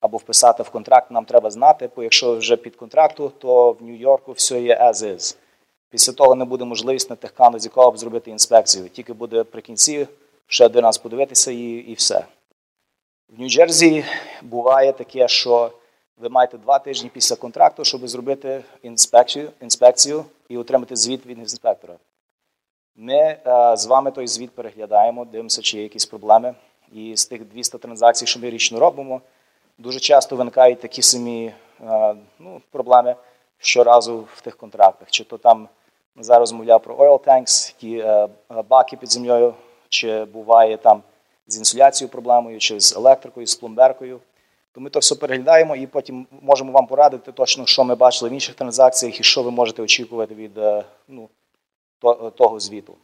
або 0.00 0.16
вписати 0.16 0.62
в 0.62 0.70
контракт, 0.70 1.10
нам 1.10 1.24
треба 1.24 1.50
знати, 1.50 1.90
бо 1.96 2.02
якщо 2.02 2.36
вже 2.36 2.56
під 2.56 2.76
контракту, 2.76 3.32
то 3.38 3.72
в 3.72 3.82
Нью-Йорку 3.82 4.32
все 4.32 4.62
є 4.62 4.76
as 4.76 4.94
is. 4.94 5.36
Після 5.90 6.12
того 6.12 6.34
не 6.34 6.44
буде 6.44 6.64
можливість 6.64 7.10
на 7.10 7.16
тих 7.16 7.30
канузі 7.30 7.68
Коопс 7.68 8.00
зробити 8.00 8.30
інспекцію. 8.30 8.88
Тільки 8.88 9.12
буде 9.12 9.44
при 9.44 9.62
кінці 9.62 10.06
ще 10.46 10.66
один 10.66 10.80
раз 10.80 10.98
подивитися 10.98 11.50
і, 11.50 11.64
і 11.64 11.94
все. 11.94 12.24
В 13.28 13.40
Нью-Джерсі 13.40 14.04
буває 14.42 14.92
таке, 14.92 15.28
що 15.28 15.70
ви 16.16 16.28
маєте 16.28 16.58
два 16.58 16.78
тижні 16.78 17.10
після 17.14 17.36
контракту, 17.36 17.84
щоб 17.84 18.08
зробити 18.08 18.64
інспекцію 18.82 19.50
інспекцію 19.60 20.24
і 20.48 20.58
отримати 20.58 20.96
звіт 20.96 21.26
від 21.26 21.38
інспектора. 21.38 21.96
Ми 22.96 23.14
е, 23.14 23.76
з 23.76 23.86
вами 23.86 24.10
той 24.10 24.26
звіт 24.26 24.50
переглядаємо, 24.50 25.24
дивимося, 25.24 25.62
чи 25.62 25.76
є 25.76 25.82
якісь 25.82 26.06
проблеми. 26.06 26.54
І 26.92 27.16
з 27.16 27.26
тих 27.26 27.44
200 27.44 27.78
транзакцій, 27.78 28.26
що 28.26 28.40
ми 28.40 28.50
річно 28.50 28.80
робимо, 28.80 29.20
дуже 29.78 30.00
часто 30.00 30.36
виникають 30.36 30.80
такі 30.80 31.02
самі 31.02 31.52
е, 31.80 32.14
ну, 32.38 32.60
проблеми 32.70 33.16
щоразу 33.58 34.28
в 34.34 34.40
тих 34.40 34.56
контрактах. 34.56 35.10
Чи 35.10 35.24
то 35.24 35.38
там 35.38 35.68
зараз 36.16 36.40
розмовляв 36.40 36.82
про 36.82 36.94
oil 36.94 37.18
tanks, 37.18 37.74
ті 37.76 37.96
е, 37.98 38.28
баки 38.68 38.96
під 38.96 39.12
землею, 39.12 39.54
чи 39.88 40.24
буває 40.24 40.76
там 40.76 41.02
з 41.46 41.58
інсуляцією 41.58 42.12
проблемою, 42.12 42.58
чи 42.58 42.80
з 42.80 42.96
електрикою, 42.96 43.46
з 43.46 43.54
пломберкою. 43.54 44.20
То 44.74 44.80
ми 44.80 44.90
то 44.90 44.98
все 44.98 45.14
переглядаємо 45.14 45.76
і 45.76 45.86
потім 45.86 46.26
можемо 46.42 46.72
вам 46.72 46.86
порадити 46.86 47.32
точно, 47.32 47.66
що 47.66 47.84
ми 47.84 47.94
бачили 47.94 48.30
в 48.30 48.32
інших 48.32 48.54
транзакціях 48.54 49.20
і 49.20 49.22
що 49.22 49.42
ви 49.42 49.50
можете 49.50 49.82
очікувати 49.82 50.34
від 50.34 50.58
ну, 51.08 51.28
того 52.36 52.60
звіту. 52.60 52.94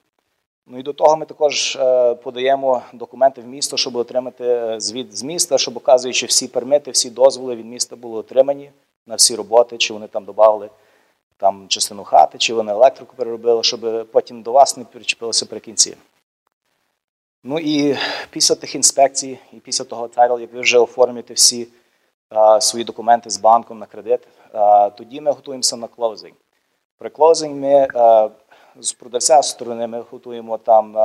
Ну 0.67 0.79
і 0.79 0.83
до 0.83 0.93
того 0.93 1.17
ми 1.17 1.27
також 1.27 1.77
е, 1.77 2.15
подаємо 2.15 2.83
документи 2.93 3.41
в 3.41 3.47
місто, 3.47 3.77
щоб 3.77 3.97
отримати 3.97 4.45
е, 4.45 4.81
звіт 4.81 5.17
з 5.17 5.23
міста, 5.23 5.59
щоб 5.59 5.75
показує, 5.75 6.15
що 6.15 6.27
всі 6.27 6.49
пермити, 6.49 6.91
всі 6.91 7.11
дозволи 7.11 7.57
від 7.57 7.67
міста 7.67 7.97
були 7.97 8.19
отримані 8.19 8.71
на 9.07 9.15
всі 9.15 9.37
роботи, 9.37 9.79
чи 9.79 9.93
вони 9.93 10.07
там 10.07 10.25
додали 10.25 10.71
там 11.37 11.69
частину 11.69 12.05
хати, 12.05 12.39
чи 12.39 12.55
вони 12.55 12.73
електрику 12.73 13.17
переробили, 13.17 13.63
щоб 13.63 14.11
потім 14.13 14.43
до 14.43 14.53
вас 14.53 14.77
не 14.77 14.85
причепилося 14.85 15.47
при 15.47 15.61
кінці. 15.61 15.97
Ну 17.45 17.59
і 17.59 17.97
після 18.31 18.55
тих 18.55 18.75
інспекцій, 18.75 19.39
і 19.53 19.57
після 19.57 19.85
того 19.85 20.09
title, 20.09 20.41
як 20.41 20.53
ви 20.53 20.61
вже 20.61 20.79
оформите 20.79 21.35
всі 21.35 21.69
а, 22.29 22.61
свої 22.61 22.85
документи 22.85 23.31
з 23.31 23.39
банком 23.39 23.79
на 23.79 23.87
кредит, 23.87 24.21
а, 24.53 24.91
тоді 24.91 25.21
ми 25.21 25.31
готуємося 25.31 25.77
на 25.77 25.87
closing. 25.87 26.35
При 26.99 27.11
closing 27.11 27.55
ми 27.55 27.89
а, 27.95 28.29
з 28.81 28.93
продавця 28.93 29.43
сторони 29.43 29.87
ми 29.87 30.01
готуємо 30.11 30.59
там 30.59 30.97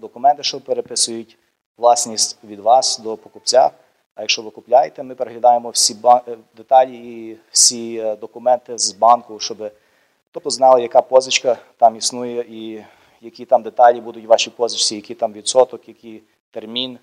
документи, 0.00 0.42
що 0.42 0.60
переписують 0.60 1.38
власність 1.76 2.38
від 2.44 2.60
вас 2.60 2.98
до 2.98 3.16
покупця. 3.16 3.70
А 4.14 4.20
якщо 4.20 4.42
ви 4.42 4.50
купляєте, 4.50 5.02
ми 5.02 5.14
переглядаємо 5.14 5.70
всі 5.70 5.96
деталі 6.56 6.96
і 6.96 7.38
всі 7.50 7.96
е, 7.96 8.16
документи 8.16 8.78
з 8.78 8.92
банку, 8.92 9.40
щоб 9.40 9.72
тобто 10.32 10.50
знали, 10.50 10.82
яка 10.82 11.02
позичка 11.02 11.56
там 11.76 11.96
існує, 11.96 12.44
і 12.48 12.84
які 13.20 13.44
там 13.44 13.62
деталі 13.62 14.00
будуть 14.00 14.24
в 14.24 14.28
вашій 14.28 14.50
позичці, 14.50 14.94
який 14.94 15.16
там 15.16 15.32
відсоток, 15.32 15.88
який 15.88 16.22
термін, 16.50 16.98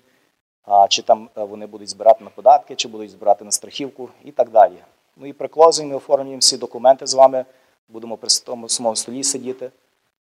чи 0.88 1.02
там 1.02 1.28
е, 1.38 1.44
вони 1.44 1.66
будуть 1.66 1.88
збирати 1.88 2.24
на 2.24 2.30
податки, 2.30 2.74
чи 2.74 2.88
будуть 2.88 3.10
збирати 3.10 3.44
на 3.44 3.50
страхівку 3.50 4.08
і 4.24 4.32
так 4.32 4.50
далі. 4.50 4.76
Ну 5.16 5.26
і 5.26 5.32
при 5.32 5.48
клозинг 5.48 5.88
ми 5.88 5.96
оформлюємо 5.96 6.38
всі 6.38 6.56
документи 6.56 7.06
з 7.06 7.14
вами, 7.14 7.44
будемо 7.88 8.16
при 8.16 8.30
самому 8.30 8.96
столі 8.96 9.24
сидіти 9.24 9.70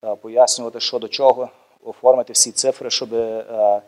пояснювати, 0.02 0.80
що 0.80 1.00
до 1.00 1.08
чого, 1.08 1.50
оформити 1.84 2.34
всі 2.34 2.52
цифри, 2.52 2.90
щоб 2.90 3.14
е, 3.14 3.82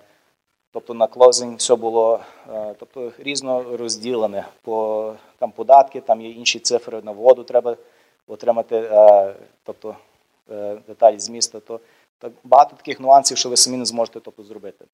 тобто 0.72 0.94
на 0.94 1.08
клозинг 1.08 1.56
все 1.56 1.76
було 1.76 2.20
е, 2.54 2.76
тобто, 2.80 3.12
різно 3.18 3.78
розділене. 3.78 4.46
По 4.62 5.14
там 5.40 5.52
податки, 5.52 6.02
там 6.02 6.22
є 6.22 6.30
інші 6.30 6.60
цифри 6.60 7.02
на 7.02 7.12
воду, 7.12 7.44
треба 7.44 7.78
отримати 8.28 8.76
е, 8.78 9.36
тобто, 9.64 9.96
деталі 10.88 11.20
з 11.20 11.30
міста. 11.30 11.60
То 11.60 11.80
так 12.20 12.32
багато 12.44 12.76
таких 12.76 13.00
нюансів, 13.00 13.38
що 13.38 13.50
ви 13.50 13.58
самі 13.58 13.78
не 13.78 13.86
зможете 13.86 14.20
тобто, 14.20 14.44
зробити. 14.44 14.86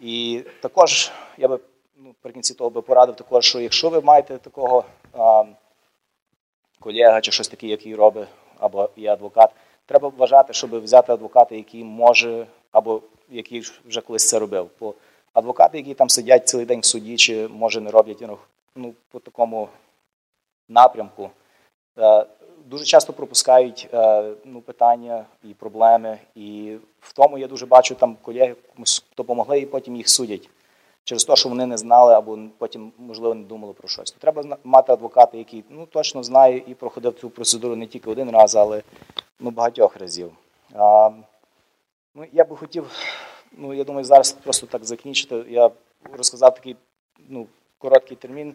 І 0.00 0.44
також 0.60 1.12
я 1.38 1.48
би 1.48 1.58
ну, 1.96 2.14
при 2.22 2.32
кінці 2.32 2.54
того 2.54 2.70
би 2.70 2.82
порадив, 2.82 3.16
також, 3.16 3.44
що 3.44 3.60
якщо 3.60 3.90
ви 3.90 4.00
маєте 4.00 4.38
такого 4.38 4.84
а, 5.12 5.44
колега 6.80 7.20
чи 7.20 7.32
щось 7.32 7.48
таке, 7.48 7.66
який 7.66 7.94
робить, 7.94 8.28
або 8.58 8.90
є 8.96 9.12
адвокат, 9.12 9.50
треба 9.86 10.08
вважати, 10.08 10.52
щоб 10.52 10.82
взяти 10.82 11.12
адвоката, 11.12 11.54
який 11.54 11.84
може, 11.84 12.46
або 12.72 13.00
який 13.30 13.60
вже 13.84 14.00
колись 14.00 14.28
це 14.28 14.38
робив. 14.38 14.70
Бо 14.80 14.94
адвокати, 15.32 15.78
які 15.78 15.94
там 15.94 16.08
сидять 16.08 16.48
цілий 16.48 16.66
день 16.66 16.80
в 16.80 16.84
суді, 16.84 17.16
чи 17.16 17.48
може 17.48 17.80
не 17.80 17.90
роблять 17.90 18.24
ну, 18.76 18.94
по 19.10 19.18
такому 19.18 19.68
напрямку, 20.68 21.30
е, 21.98 22.26
дуже 22.64 22.84
часто 22.84 23.12
пропускають 23.12 23.88
е, 23.94 24.32
ну, 24.44 24.60
питання 24.60 25.24
і 25.44 25.54
проблеми. 25.54 26.18
І 26.34 26.76
в 27.00 27.12
тому 27.12 27.38
я 27.38 27.46
дуже 27.46 27.66
бачу 27.66 27.94
там 27.94 28.16
колеги, 28.22 28.54
комусь 28.74 29.04
допомогли, 29.16 29.60
і 29.60 29.66
потім 29.66 29.96
їх 29.96 30.08
судять. 30.08 30.48
Через 31.04 31.24
те, 31.24 31.36
що 31.36 31.48
вони 31.48 31.66
не 31.66 31.76
знали, 31.76 32.14
або 32.14 32.38
потім, 32.58 32.92
можливо, 32.98 33.34
не 33.34 33.44
думали 33.44 33.72
про 33.72 33.88
щось. 33.88 34.12
Треба 34.12 34.58
мати 34.64 34.92
адвоката, 34.92 35.38
який 35.38 35.64
ну, 35.70 35.86
точно 35.86 36.22
знає 36.22 36.62
і 36.66 36.74
проходив 36.74 37.14
цю 37.20 37.30
процедуру 37.30 37.76
не 37.76 37.86
тільки 37.86 38.10
один 38.10 38.30
раз, 38.30 38.54
але 38.54 38.82
ну, 39.40 39.50
багатьох 39.50 39.96
разів. 39.96 40.32
А, 40.74 41.10
ну, 42.14 42.26
Я 42.32 42.44
би 42.44 42.56
хотів, 42.56 42.90
ну, 43.52 43.74
я 43.74 43.84
думаю, 43.84 44.04
зараз 44.04 44.32
просто 44.32 44.66
так 44.66 44.84
закінчити. 44.84 45.44
Я 45.48 45.70
розказав 46.12 46.54
такий 46.54 46.76
ну, 47.28 47.46
короткий 47.78 48.16
термін. 48.16 48.54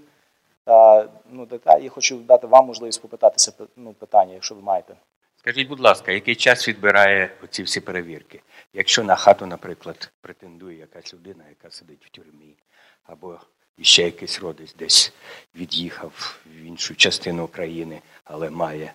А, 0.65 1.05
ну, 1.31 1.45
деталі. 1.45 1.83
Я 1.83 1.89
хочу 1.89 2.17
дати 2.17 2.47
вам 2.47 2.65
можливість 2.65 3.01
попитатися 3.01 3.51
ну, 3.75 3.93
питання, 3.93 4.33
якщо 4.33 4.55
ви 4.55 4.61
маєте. 4.61 4.95
Скажіть, 5.39 5.67
будь 5.67 5.79
ласка, 5.79 6.11
який 6.11 6.35
час 6.35 6.67
відбирає 6.67 7.37
оці 7.43 7.63
всі 7.63 7.81
перевірки? 7.81 8.41
Якщо 8.73 9.03
на 9.03 9.15
хату, 9.15 9.45
наприклад, 9.45 10.11
претендує 10.21 10.77
якась 10.77 11.13
людина, 11.13 11.43
яка 11.49 11.71
сидить 11.71 12.05
в 12.05 12.09
тюрмі, 12.09 12.57
або 13.03 13.39
ще 13.81 14.03
якийсь 14.03 14.39
родич 14.39 14.73
десь 14.73 15.13
від'їхав 15.55 16.39
в 16.45 16.61
іншу 16.61 16.95
частину 16.95 17.47
країни, 17.47 18.01
але 18.23 18.49
має 18.49 18.93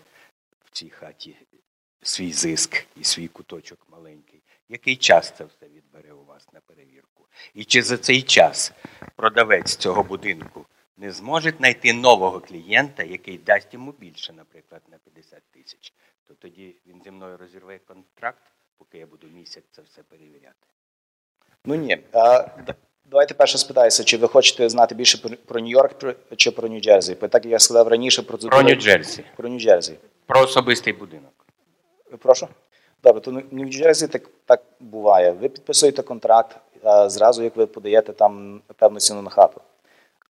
в 0.64 0.70
цій 0.70 0.90
хаті 0.90 1.36
свій 2.02 2.32
зиск 2.32 2.86
і 2.96 3.04
свій 3.04 3.28
куточок 3.28 3.86
маленький. 3.90 4.42
Який 4.68 4.96
час 4.96 5.34
це 5.38 5.44
все 5.44 5.68
відбере 5.68 6.12
у 6.12 6.24
вас 6.24 6.52
на 6.52 6.60
перевірку? 6.60 7.26
І 7.54 7.64
чи 7.64 7.82
за 7.82 7.98
цей 7.98 8.22
час 8.22 8.72
продавець 9.16 9.76
цього 9.76 10.02
будинку 10.02 10.66
не 10.96 11.12
зможе 11.12 11.50
знайти 11.50 11.92
нового 11.92 12.40
клієнта, 12.40 13.02
який 13.02 13.38
дасть 13.38 13.74
йому 13.74 13.92
більше, 13.92 14.32
наприклад, 14.32 14.82
на 14.88 14.98
50 14.98 15.42
тисяч, 15.50 15.92
то 16.28 16.34
тоді 16.34 16.76
він 16.86 17.02
зі 17.04 17.10
мною 17.10 17.36
розірве 17.36 17.78
контракт, 17.78 18.42
поки 18.78 18.98
я 18.98 19.06
буду 19.06 19.26
місяць 19.26 19.64
це 19.70 19.82
все 19.82 20.02
перевіряти? 20.02 20.66
Ну 21.64 21.74
ні. 21.74 21.98
А, 22.12 22.46
Давайте 23.10 23.34
перше 23.34 23.58
спитаюся, 23.58 24.04
чи 24.04 24.16
ви 24.16 24.28
хочете 24.28 24.68
знати 24.68 24.94
більше 24.94 25.18
про 25.46 25.60
Нью-Йорк 25.60 26.14
чи 26.36 26.50
про 26.50 26.68
Нью-Джерсі? 26.68 27.14
Так 27.14 27.44
як 27.44 27.52
я 27.52 27.58
сказав 27.58 27.88
раніше, 27.88 28.22
про 28.22 28.38
Про 28.38 28.62
Нью-Джерсі. 28.62 29.24
Про 29.36 29.48
Нью-Джерсі. 29.48 29.94
Про 30.26 30.40
особистий 30.40 30.92
будинок. 30.92 31.46
Прошу? 32.18 32.48
Добре, 33.02 33.20
то 33.20 33.30
Нью-Джерсі 33.30 34.08
так 34.08 34.30
так 34.46 34.62
буває. 34.80 35.32
Ви 35.32 35.48
підписуєте 35.48 36.02
контракт 36.02 36.56
зразу, 37.06 37.42
як 37.42 37.56
ви 37.56 37.66
подаєте 37.66 38.12
там 38.12 38.62
певну 38.76 39.00
ціну 39.00 39.22
на 39.22 39.30
хату. 39.30 39.60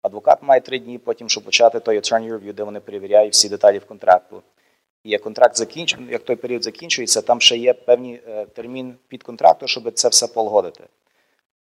Адвокат 0.01 0.43
має 0.43 0.61
три 0.61 0.79
дні 0.79 0.97
потім, 0.97 1.29
щоб 1.29 1.43
почати 1.43 1.79
той 1.79 1.97
attorney 1.97 2.33
review, 2.33 2.53
де 2.53 2.63
вони 2.63 2.79
перевіряють 2.79 3.33
всі 3.33 3.49
деталі 3.49 3.77
в 3.77 3.85
контракту. 3.85 4.43
Як 5.03 5.21
контракт 5.21 5.57
закінчується, 5.57 6.11
як 6.13 6.23
той 6.23 6.35
період 6.35 6.63
закінчується, 6.63 7.21
там 7.21 7.41
ще 7.41 7.57
є 7.57 7.73
певний 7.73 8.21
е, 8.27 8.45
термін 8.45 8.95
під 9.07 9.23
контракту, 9.23 9.67
щоб 9.67 9.93
це 9.93 10.09
все 10.09 10.27
полагодити. 10.27 10.83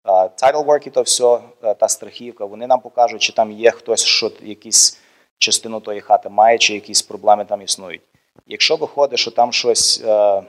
Title 0.04 0.64
work 0.64 0.87
і 0.87 0.90
то 0.90 1.02
все, 1.02 1.38
е, 1.62 1.75
та 1.75 1.88
страхівка, 1.88 2.45
вони 2.45 2.66
нам 2.66 2.80
покажуть, 2.80 3.23
чи 3.23 3.33
там 3.33 3.52
є 3.52 3.71
хтось, 3.71 4.04
що 4.04 4.33
якісь 4.42 5.00
частину 5.38 5.80
тої 5.80 6.00
хати 6.00 6.28
має, 6.28 6.59
чи 6.59 6.75
якісь 6.75 7.02
проблеми 7.02 7.45
там 7.45 7.62
існують. 7.62 8.00
Якщо 8.47 8.76
виходить, 8.76 9.18
що 9.18 9.30
там 9.30 9.52
щось, 9.52 10.02
е, 10.04 10.42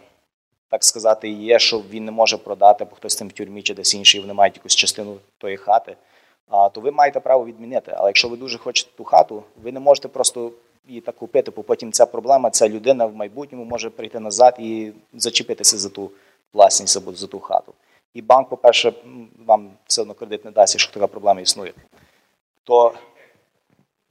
так 0.69 0.83
сказати, 0.83 1.29
є, 1.29 1.59
що 1.59 1.79
він 1.79 2.05
не 2.05 2.11
може 2.11 2.37
продати, 2.37 2.85
бо 2.85 2.95
хтось 2.95 3.15
там 3.15 3.27
в 3.27 3.31
тюрмі 3.31 3.61
чи 3.61 3.73
десь 3.73 3.95
інший, 3.95 4.21
вони 4.21 4.33
мають 4.33 4.55
якусь 4.55 4.75
частину 4.75 5.17
тої 5.37 5.57
хати, 5.57 5.95
то 6.73 6.81
ви 6.81 6.91
маєте 6.91 7.19
право 7.19 7.45
відмінити. 7.45 7.93
Але 7.97 8.09
якщо 8.09 8.29
ви 8.29 8.37
дуже 8.37 8.57
хочете 8.57 8.91
ту 8.97 9.03
хату, 9.03 9.43
ви 9.63 9.71
не 9.71 9.79
можете 9.79 10.07
просто 10.07 10.51
її 10.89 11.01
так 11.01 11.15
купити, 11.15 11.51
бо 11.55 11.63
потім 11.63 11.91
ця 11.91 12.05
проблема, 12.05 12.49
ця 12.49 12.69
людина 12.69 13.05
в 13.05 13.15
майбутньому 13.15 13.65
може 13.65 13.89
прийти 13.89 14.19
назад 14.19 14.55
і 14.59 14.91
зачепитися 15.13 15.77
за 15.77 15.89
ту 15.89 16.11
власність 16.53 16.97
або 16.97 17.13
за 17.13 17.27
ту 17.27 17.39
хату. 17.39 17.73
І 18.13 18.21
банк, 18.21 18.49
по-перше, 18.49 18.93
вам 19.45 19.71
все 19.87 20.01
одно 20.01 20.13
кредит 20.13 20.45
не 20.45 20.51
дасть, 20.51 20.75
якщо 20.75 20.93
така 20.93 21.07
проблема 21.07 21.41
існує. 21.41 21.73
То 22.63 22.93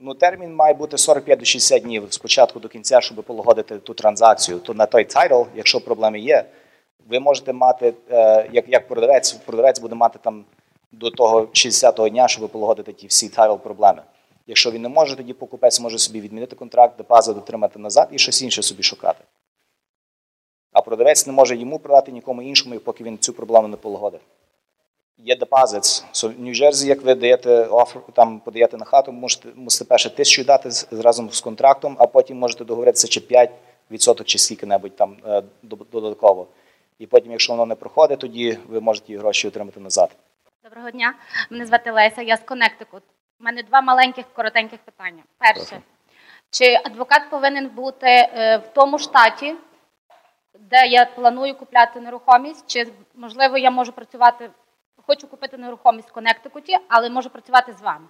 Ну, 0.01 0.15
термін 0.15 0.55
має 0.55 0.75
бути 0.75 0.99
45 0.99 1.39
до 1.39 1.45
60 1.45 1.83
днів 1.83 2.07
спочатку 2.11 2.61
до 2.61 2.69
кінця, 2.69 3.01
щоб 3.01 3.23
полагодити 3.23 3.79
ту 3.79 3.95
транзакцію. 3.95 4.59
То 4.59 4.75
на 4.75 4.87
той 4.87 5.05
title, 5.05 5.43
якщо 5.55 5.81
проблеми 5.81 6.21
є, 6.21 6.45
ви 7.09 7.21
можете 7.21 7.53
мати, 7.53 7.95
е, 8.11 8.49
як 8.53 8.65
як 8.69 8.89
продавець, 8.89 9.33
продавець 9.33 9.81
буде 9.81 9.95
мати 9.95 10.19
там 10.23 10.45
до 10.93 11.11
того 11.11 11.41
60-го 11.41 12.09
дня, 12.09 12.29
щоб 12.29 12.49
полагодити 12.49 12.93
ті 12.93 13.07
всі 13.07 13.29
title 13.29 13.55
проблеми. 13.55 14.03
Якщо 14.49 14.71
він 14.71 14.83
не 14.83 14.89
може, 14.89 15.17
тоді 15.17 15.33
покупець 15.33 15.81
може 15.81 15.99
собі 15.99 16.21
відмінити 16.21 16.57
контракт, 16.57 16.97
депозит 16.97 17.37
отримати 17.37 17.79
назад 17.79 18.09
і 18.13 18.19
щось 18.19 18.43
інше 18.43 18.63
собі 18.63 18.83
шукати. 18.83 19.25
А 20.73 20.81
продавець 20.81 21.27
не 21.27 21.33
може 21.33 21.57
йому 21.57 21.79
продати 21.79 22.13
нікому 22.13 22.43
іншому, 22.43 22.81
поки 22.81 23.05
він 23.05 23.19
цю 23.19 23.33
проблему 23.33 23.69
не 23.69 23.77
полагодить. 23.77 24.21
Є 25.19 25.37
депозит. 25.37 25.83
So, 25.83 26.29
в 26.29 26.41
Нью-Джерсі, 26.41 26.87
як 26.87 27.03
ви 27.03 27.15
даєте 27.15 27.65
офер, 27.65 28.03
там 28.13 28.41
подаєте 28.41 28.77
на 28.77 28.85
хату, 28.85 29.13
можете, 29.13 29.49
мусите 29.55 29.89
перше 29.89 30.11
тисячу 30.11 30.45
дати 30.45 30.71
разом 30.91 31.31
з 31.31 31.41
контрактом, 31.41 31.97
а 31.99 32.07
потім 32.07 32.39
можете 32.39 32.65
договоритися 32.65 33.09
чи 33.09 33.21
5% 33.91 34.25
чи 34.25 34.39
скільки-небудь 34.39 34.97
там 34.97 35.17
е, 35.27 35.43
додатково. 35.63 36.47
І 36.99 37.07
потім, 37.07 37.33
якщо 37.33 37.53
воно 37.53 37.67
не 37.67 37.75
проходить, 37.75 38.19
тоді 38.19 38.59
ви 38.69 38.81
можете 38.81 39.19
гроші 39.19 39.49
отримати 39.49 39.81
назад. 39.81 40.11
Доброго 40.65 40.91
дня. 40.91 41.15
Мене 41.51 41.67
звати 41.67 41.91
Леся, 41.91 42.23
я 42.23 42.37
з 42.37 42.41
Коннектикут. 42.41 43.03
У 43.41 43.45
мене 43.45 43.63
два 43.63 43.81
маленьких 43.81 44.25
коротеньких 44.33 44.81
питання. 44.81 45.23
Перше, 45.39 45.81
чи 46.51 46.81
адвокат 46.85 47.31
повинен 47.31 47.69
бути 47.69 48.07
е, 48.07 48.57
в 48.57 48.69
тому 48.75 48.99
штаті, 48.99 49.55
де 50.59 50.87
я 50.87 51.05
планую 51.05 51.55
купляти 51.55 52.01
нерухомість, 52.01 52.65
чи 52.67 52.87
можливо 53.15 53.59
я 53.59 53.71
можу 53.71 53.93
працювати, 53.93 54.51
хочу 55.07 55.27
купити 55.27 55.57
нерухомість 55.57 56.09
в 56.11 56.13
Коннектикуті, 56.13 56.77
але 56.89 57.11
можу 57.11 57.31
працювати 57.31 57.73
з 57.73 57.83
вами. 57.83 58.07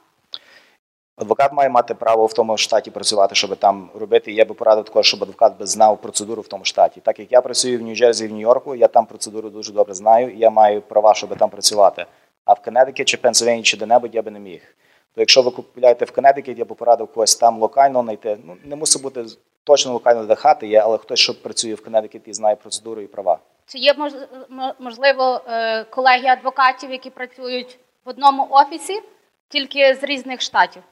Адвокат 1.16 1.52
має 1.52 1.68
мати 1.68 1.94
право 1.94 2.26
в 2.26 2.32
тому 2.32 2.56
штаті 2.56 2.90
працювати, 2.90 3.34
щоб 3.34 3.56
там 3.56 3.90
робити. 3.94 4.32
Я 4.32 4.44
би 4.44 4.54
порадив 4.54 4.84
також, 4.84 5.06
щоб 5.06 5.22
адвокат 5.22 5.58
би 5.58 5.66
знав 5.66 6.00
процедуру 6.00 6.42
в 6.42 6.48
тому 6.48 6.64
штаті. 6.64 7.00
Так 7.00 7.18
як 7.18 7.32
я 7.32 7.40
працюю 7.40 7.78
в 7.78 7.82
Нью-Джерсі 7.82 8.24
і 8.24 8.28
в 8.28 8.32
Нью-Йорку, 8.32 8.74
я 8.74 8.88
там 8.88 9.06
процедуру 9.06 9.50
дуже 9.50 9.72
добре 9.72 9.94
знаю, 9.94 10.30
і 10.30 10.38
я 10.38 10.50
маю 10.50 10.82
права, 10.82 11.14
щоб 11.14 11.38
там 11.38 11.50
працювати. 11.50 12.06
А 12.44 12.52
в 12.52 12.62
Коннектикі 12.62 13.04
чи 13.04 13.16
Пенсильванії 13.16 13.62
чи 13.62 13.76
де-небудь 13.76 14.14
я 14.14 14.22
би 14.22 14.30
не 14.30 14.38
міг. 14.38 14.74
То 15.18 15.22
якщо 15.22 15.42
ви 15.42 15.50
купуєте 15.50 16.04
в 16.04 16.10
Коннектикі, 16.10 16.54
я 16.58 16.64
б 16.64 16.68
порадив 16.74 17.06
когось 17.06 17.36
там 17.36 17.58
локально 17.60 18.02
знайти. 18.02 18.38
Ну 18.44 18.56
не 18.64 18.76
мусить 18.76 19.02
бути 19.02 19.24
точно 19.64 19.92
локально, 19.92 20.24
де 20.24 20.34
хати 20.34 20.66
є, 20.66 20.80
але 20.80 20.98
хтось, 20.98 21.20
що 21.20 21.42
працює 21.42 21.74
в 21.74 21.84
Коннектикі 21.84 22.30
і 22.30 22.34
знає 22.34 22.56
процедуру 22.56 23.00
і 23.00 23.06
права. 23.06 23.38
Чи 23.66 23.78
є 23.78 23.94
мож- 23.94 24.74
можливо 24.78 25.40
е, 25.48 25.84
колеги 25.84 26.28
адвокатів, 26.28 26.90
які 26.90 27.10
працюють 27.10 27.78
в 28.04 28.08
одному 28.08 28.46
офісі, 28.50 29.00
тільки 29.48 29.94
з 29.94 30.02
різних 30.04 30.40
штатів? 30.40 30.82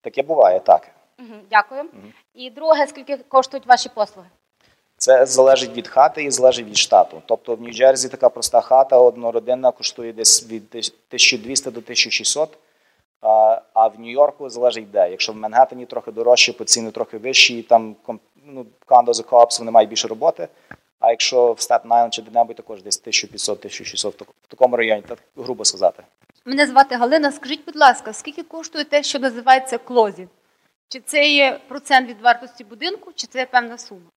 Таке 0.00 0.22
буває, 0.22 0.60
так. 0.60 0.88
Дякую. 1.50 1.84
І 2.34 2.50
друге, 2.50 2.86
скільки 2.86 3.16
коштують 3.16 3.66
ваші 3.66 3.88
послуги? 3.94 4.28
Це 4.96 5.26
залежить 5.26 5.76
від 5.76 5.88
хати 5.88 6.24
і 6.24 6.30
залежить 6.30 6.66
від 6.66 6.76
штату. 6.76 7.22
Тобто 7.26 7.54
в 7.54 7.62
Нью-Джерсі 7.62 8.08
така 8.08 8.28
проста 8.28 8.60
хата 8.60 8.98
однородинна 8.98 9.70
коштує 9.72 10.12
десь 10.12 10.48
від 10.48 10.62
1200 10.68 11.70
до 11.70 11.80
1600, 11.80 12.58
а, 13.22 13.86
в 13.86 14.00
Нью-Йорку 14.00 14.50
залежить 14.50 14.90
де. 14.90 15.10
Якщо 15.10 15.32
в 15.32 15.36
Мангеттені 15.36 15.86
трохи 15.86 16.10
дорожче, 16.12 16.52
по 16.52 16.64
ціни 16.64 16.90
трохи 16.90 17.18
вищі, 17.18 17.62
там 17.62 17.96
ну, 18.46 18.66
за 19.08 19.22
co-ops, 19.22 19.58
вони 19.58 19.70
мають 19.70 19.90
більше 19.90 20.08
роботи. 20.08 20.48
А 21.00 21.10
якщо 21.10 21.52
в 21.52 21.56
Staten 21.56 21.88
Island 21.88 22.10
чи 22.10 22.22
де-небудь, 22.22 22.56
також 22.56 22.82
десь 22.82 23.02
1500-1600 23.06 24.08
в 24.08 24.12
так- 24.12 24.28
в 24.42 24.46
такому 24.46 24.76
районі, 24.76 25.02
так 25.08 25.18
грубо 25.36 25.64
сказати. 25.64 26.02
Мене 26.44 26.66
звати 26.66 26.96
Галина. 26.96 27.32
Скажіть, 27.32 27.64
будь 27.66 27.76
ласка, 27.76 28.12
скільки 28.12 28.42
коштує 28.42 28.84
те, 28.84 29.02
що 29.02 29.18
називається 29.18 29.78
closing? 29.78 30.28
Чи 30.88 31.00
це 31.00 31.28
є 31.28 31.60
процент 31.68 32.08
від 32.08 32.20
вартості 32.20 32.64
будинку, 32.64 33.12
чи 33.14 33.26
це 33.26 33.38
є 33.38 33.46
певна 33.46 33.78
сума? 33.78 34.10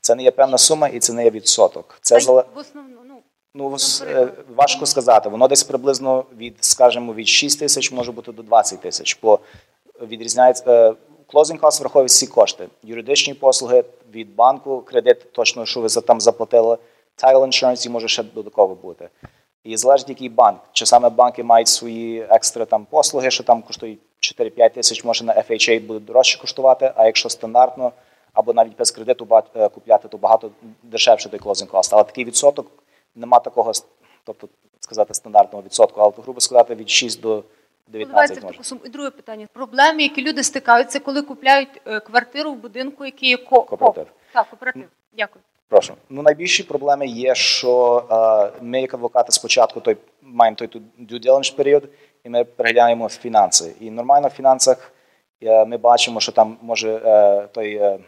Це 0.00 0.14
не 0.14 0.22
є 0.22 0.30
певна 0.30 0.58
сума 0.58 0.88
і 0.88 0.98
це 0.98 1.12
не 1.12 1.24
є 1.24 1.30
відсоток. 1.30 1.98
Це 2.00 2.14
А 2.16 2.18
в 2.54 2.58
основному, 2.58 3.00
ну 3.04 3.22
Ну, 3.54 3.76
е, 4.02 4.28
важко 4.56 4.86
сказати. 4.86 5.28
Воно 5.28 5.48
десь 5.48 5.62
приблизно 5.62 6.24
від, 6.36 6.56
скажімо, 6.60 7.14
від 7.14 7.28
6 7.28 7.58
тисяч 7.58 7.92
може 7.92 8.12
бути 8.12 8.32
до 8.32 8.42
20 8.42 8.80
тисяч. 8.80 9.18
Бо 9.22 9.38
відрізняється 10.02 10.94
closing 11.32 11.60
cost 11.60 11.80
враховує 11.80 12.06
всі 12.06 12.26
кошти. 12.26 12.68
Юридичні 12.82 13.34
послуги 13.34 13.84
від 14.12 14.34
банку, 14.34 14.80
кредит, 14.80 15.32
точно, 15.32 15.66
що 15.66 15.80
ви 15.80 15.88
за 15.88 16.00
там 16.00 16.20
заплатили, 16.20 16.78
title 17.22 17.46
insurance 17.46 17.86
і 17.86 17.88
може 17.88 18.08
ще 18.08 18.22
додатково 18.22 18.74
бути. 18.74 19.08
І 19.64 19.76
залежить, 19.76 20.08
який 20.08 20.28
банк. 20.28 20.60
Чи 20.72 20.86
саме 20.86 21.08
банки 21.08 21.42
мають 21.42 21.68
свої 21.68 22.26
екстра 22.30 22.64
там 22.64 22.86
послуги, 22.90 23.30
що 23.30 23.44
там 23.44 23.62
коштують 23.62 23.98
4-5 24.20 24.74
тисяч, 24.74 25.04
може 25.04 25.24
на 25.24 25.34
FHA 25.34 25.86
буде 25.86 26.00
дорожче 26.00 26.40
коштувати, 26.40 26.92
а 26.96 27.06
якщо 27.06 27.28
стандартно 27.28 27.92
або 28.32 28.52
навіть 28.52 28.76
без 28.76 28.90
кредиту 28.90 29.26
е, 29.54 29.68
купляти, 29.68 30.08
то 30.08 30.18
багато 30.18 30.50
дешевше 30.82 31.28
той 31.28 31.40
closing 31.40 31.70
cost. 31.70 31.88
Але 31.92 32.04
такий 32.04 32.24
відсоток 32.24 32.66
нема 33.14 33.38
такого, 33.38 33.72
тобто 34.24 34.48
сказати, 34.80 35.14
стандартного 35.14 35.62
відсотку, 35.64 36.00
але 36.00 36.12
грубо 36.24 36.40
сказати, 36.40 36.74
від 36.74 36.90
6 36.90 37.20
до 37.20 37.28
впливається 37.88 38.34
19 38.34 38.42
в 38.42 38.44
може. 38.74 38.86
І 38.86 38.88
друге 38.88 39.10
питання. 39.10 39.46
Проблеми, 39.52 40.02
які 40.02 40.22
люди 40.22 40.42
стикаються, 40.42 41.00
коли 41.00 41.22
купляють 41.22 41.68
е, 41.86 42.00
квартиру 42.00 42.52
в 42.52 42.56
будинку, 42.56 43.04
який 43.04 43.28
є 43.28 43.36
ко- 43.36 43.62
Кооператив. 43.62 44.04
ко- 44.04 44.10
Так, 44.32 44.46
кооператив. 44.50 44.84
Дякую. 45.12 45.42
Прошу. 45.68 45.94
Ну, 46.08 46.22
найбільші 46.22 46.62
проблеми 46.62 47.06
є, 47.06 47.34
що 47.34 48.04
е, 48.58 48.62
ми, 48.64 48.80
як 48.80 48.94
адвокати, 48.94 49.32
спочатку 49.32 49.80
той, 49.80 49.96
маємо 50.22 50.56
той 50.56 50.68
тут 50.68 50.82
due 51.00 51.26
diligence 51.26 51.56
період, 51.56 51.88
і 52.24 52.28
ми 52.30 52.44
переглядаємо 52.44 53.08
фінанси. 53.08 53.74
І 53.80 53.90
нормально 53.90 54.28
в 54.28 54.30
фінансах 54.30 54.92
е, 55.42 55.64
ми 55.64 55.76
бачимо, 55.76 56.20
що 56.20 56.32
там 56.32 56.56
може 56.62 57.00
е, 57.04 57.48
той 57.52 57.74
е, 57.74 57.82
е, 57.88 57.98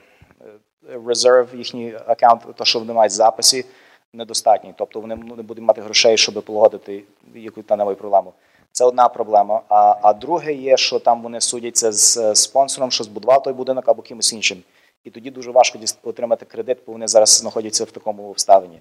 резерв, 1.07 1.55
їхній 1.55 1.95
аккаунт, 2.07 2.43
то, 2.57 2.65
що 2.65 2.79
вони 2.79 2.93
мають 2.93 3.13
в 3.13 3.17
записі, 3.17 3.65
недостатній. 4.15 4.75
Тобто 4.77 5.01
вони 5.01 5.17
ну, 5.17 5.37
не 5.37 5.43
будуть 5.43 5.65
мати 5.65 5.81
грошей, 5.81 6.19
щоб 6.19 6.43
полагодити 6.43 7.03
яку 7.35 7.63
там 7.63 7.79
нову 7.79 7.95
проблему. 7.95 8.33
Це 8.73 8.85
одна 8.85 9.09
проблема. 9.09 9.63
А, 9.69 9.97
а 10.03 10.13
друге 10.13 10.53
є, 10.53 10.77
що 10.77 10.99
там 10.99 11.23
вони 11.23 11.41
судяться 11.41 11.93
з 11.93 12.17
е, 12.17 12.35
спонсором, 12.35 12.91
що 12.91 13.05
збудував 13.05 13.43
той 13.43 13.53
будинок 13.53 13.89
або 13.89 14.03
кимось 14.03 14.33
іншим. 14.33 14.63
І 15.05 15.11
тоді 15.11 15.31
дуже 15.31 15.51
важко 15.51 15.79
отримати 16.03 16.45
кредит, 16.45 16.79
бо 16.87 16.93
вони 16.93 17.09
зараз 17.09 17.29
знаходяться 17.29 17.85
в 17.85 17.91
такому 17.91 18.31
обставині. 18.31 18.81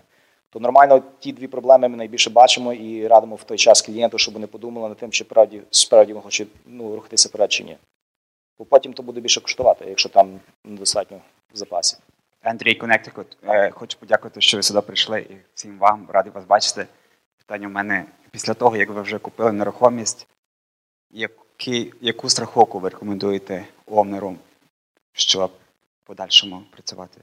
То 0.50 0.60
нормально 0.60 1.02
ті 1.20 1.32
дві 1.32 1.48
проблеми 1.48 1.88
ми 1.88 1.98
найбільше 1.98 2.30
бачимо 2.30 2.74
і 2.74 3.08
радимо 3.08 3.36
в 3.36 3.44
той 3.44 3.58
час 3.58 3.82
клієнту, 3.82 4.17
щоб 4.17 4.34
вони 4.34 4.48
подумали 4.48 4.89
над 4.89 4.98
тим, 4.98 5.12
чи 5.12 5.24
правді 5.24 5.62
справді 5.72 6.13
він 6.13 6.22
хоче 6.22 6.46
ну, 6.65 6.96
рухатися 6.96 7.30
вперед 7.30 7.52
чи 7.52 7.63
ні. 7.63 7.78
Бо 8.60 8.65
потім 8.65 8.94
то 8.94 9.04
буде 9.04 9.22
більше 9.22 9.41
коштувати, 9.41 9.86
якщо 9.88 10.10
там 10.10 10.39
недостатньо 10.63 11.17
в 11.54 11.58
запасі. 11.58 11.98
Андрій 12.44 12.76
Коннектикут. 12.76 13.38
Е, 13.44 13.72
Хочу 13.72 14.00
подякувати, 14.00 14.42
що 14.42 14.58
ви 14.58 14.64
сюди 14.64 14.82
прийшли 14.82 15.20
і 15.20 15.36
всім 15.54 15.78
вам 15.78 16.08
радий 16.10 16.34
вас 16.34 16.46
бачити. 16.46 16.88
Питання 17.38 17.68
у 17.68 17.72
мене 17.72 18.06
після 18.32 18.54
того, 18.54 18.78
як 18.78 18.90
ви 18.90 19.02
вже 19.02 19.20
купили 19.20 19.52
нерухомість, 19.52 20.28
які, 21.12 21.94
яку 22.02 22.30
страховку 22.30 22.80
ви 22.80 22.90
рекомендуєте 22.90 23.66
ОМНеру, 23.86 24.36
щоб 25.14 25.52
в 26.04 26.08
подальшому 26.08 26.62
працювати? 26.72 27.22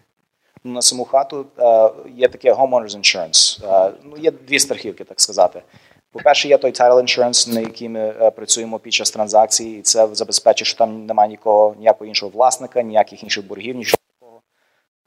Ну, 0.65 0.73
на 0.73 0.83
саму 0.83 1.05
хату 1.05 1.47
е, 1.59 1.91
є 2.11 2.29
таке 2.29 2.53
homeowners 2.53 2.99
insurance. 2.99 3.67
Е, 3.89 3.93
ну, 4.05 4.17
є 4.17 4.31
дві 4.31 4.59
страхівки, 4.59 5.05
так 5.05 5.21
сказати. 5.21 5.63
По-перше, 6.11 6.49
є 6.49 6.59
той 6.59 6.73
title 6.73 7.03
insurance, 7.03 7.55
на 7.55 7.61
який 7.61 7.89
ми 7.89 8.31
працюємо 8.37 8.79
під 8.79 8.93
час 8.93 9.11
транзакції, 9.11 9.79
і 9.79 9.83
це 9.83 10.15
забезпечить, 10.15 10.67
що 10.67 10.79
там 10.79 11.07
немає 11.07 11.31
нікого, 11.31 11.75
ніякого 11.79 12.09
іншого 12.09 12.31
власника, 12.31 12.83
ніяких 12.83 13.23
інших 13.23 13.47
боргів, 13.47 13.77
нічого. 13.77 13.99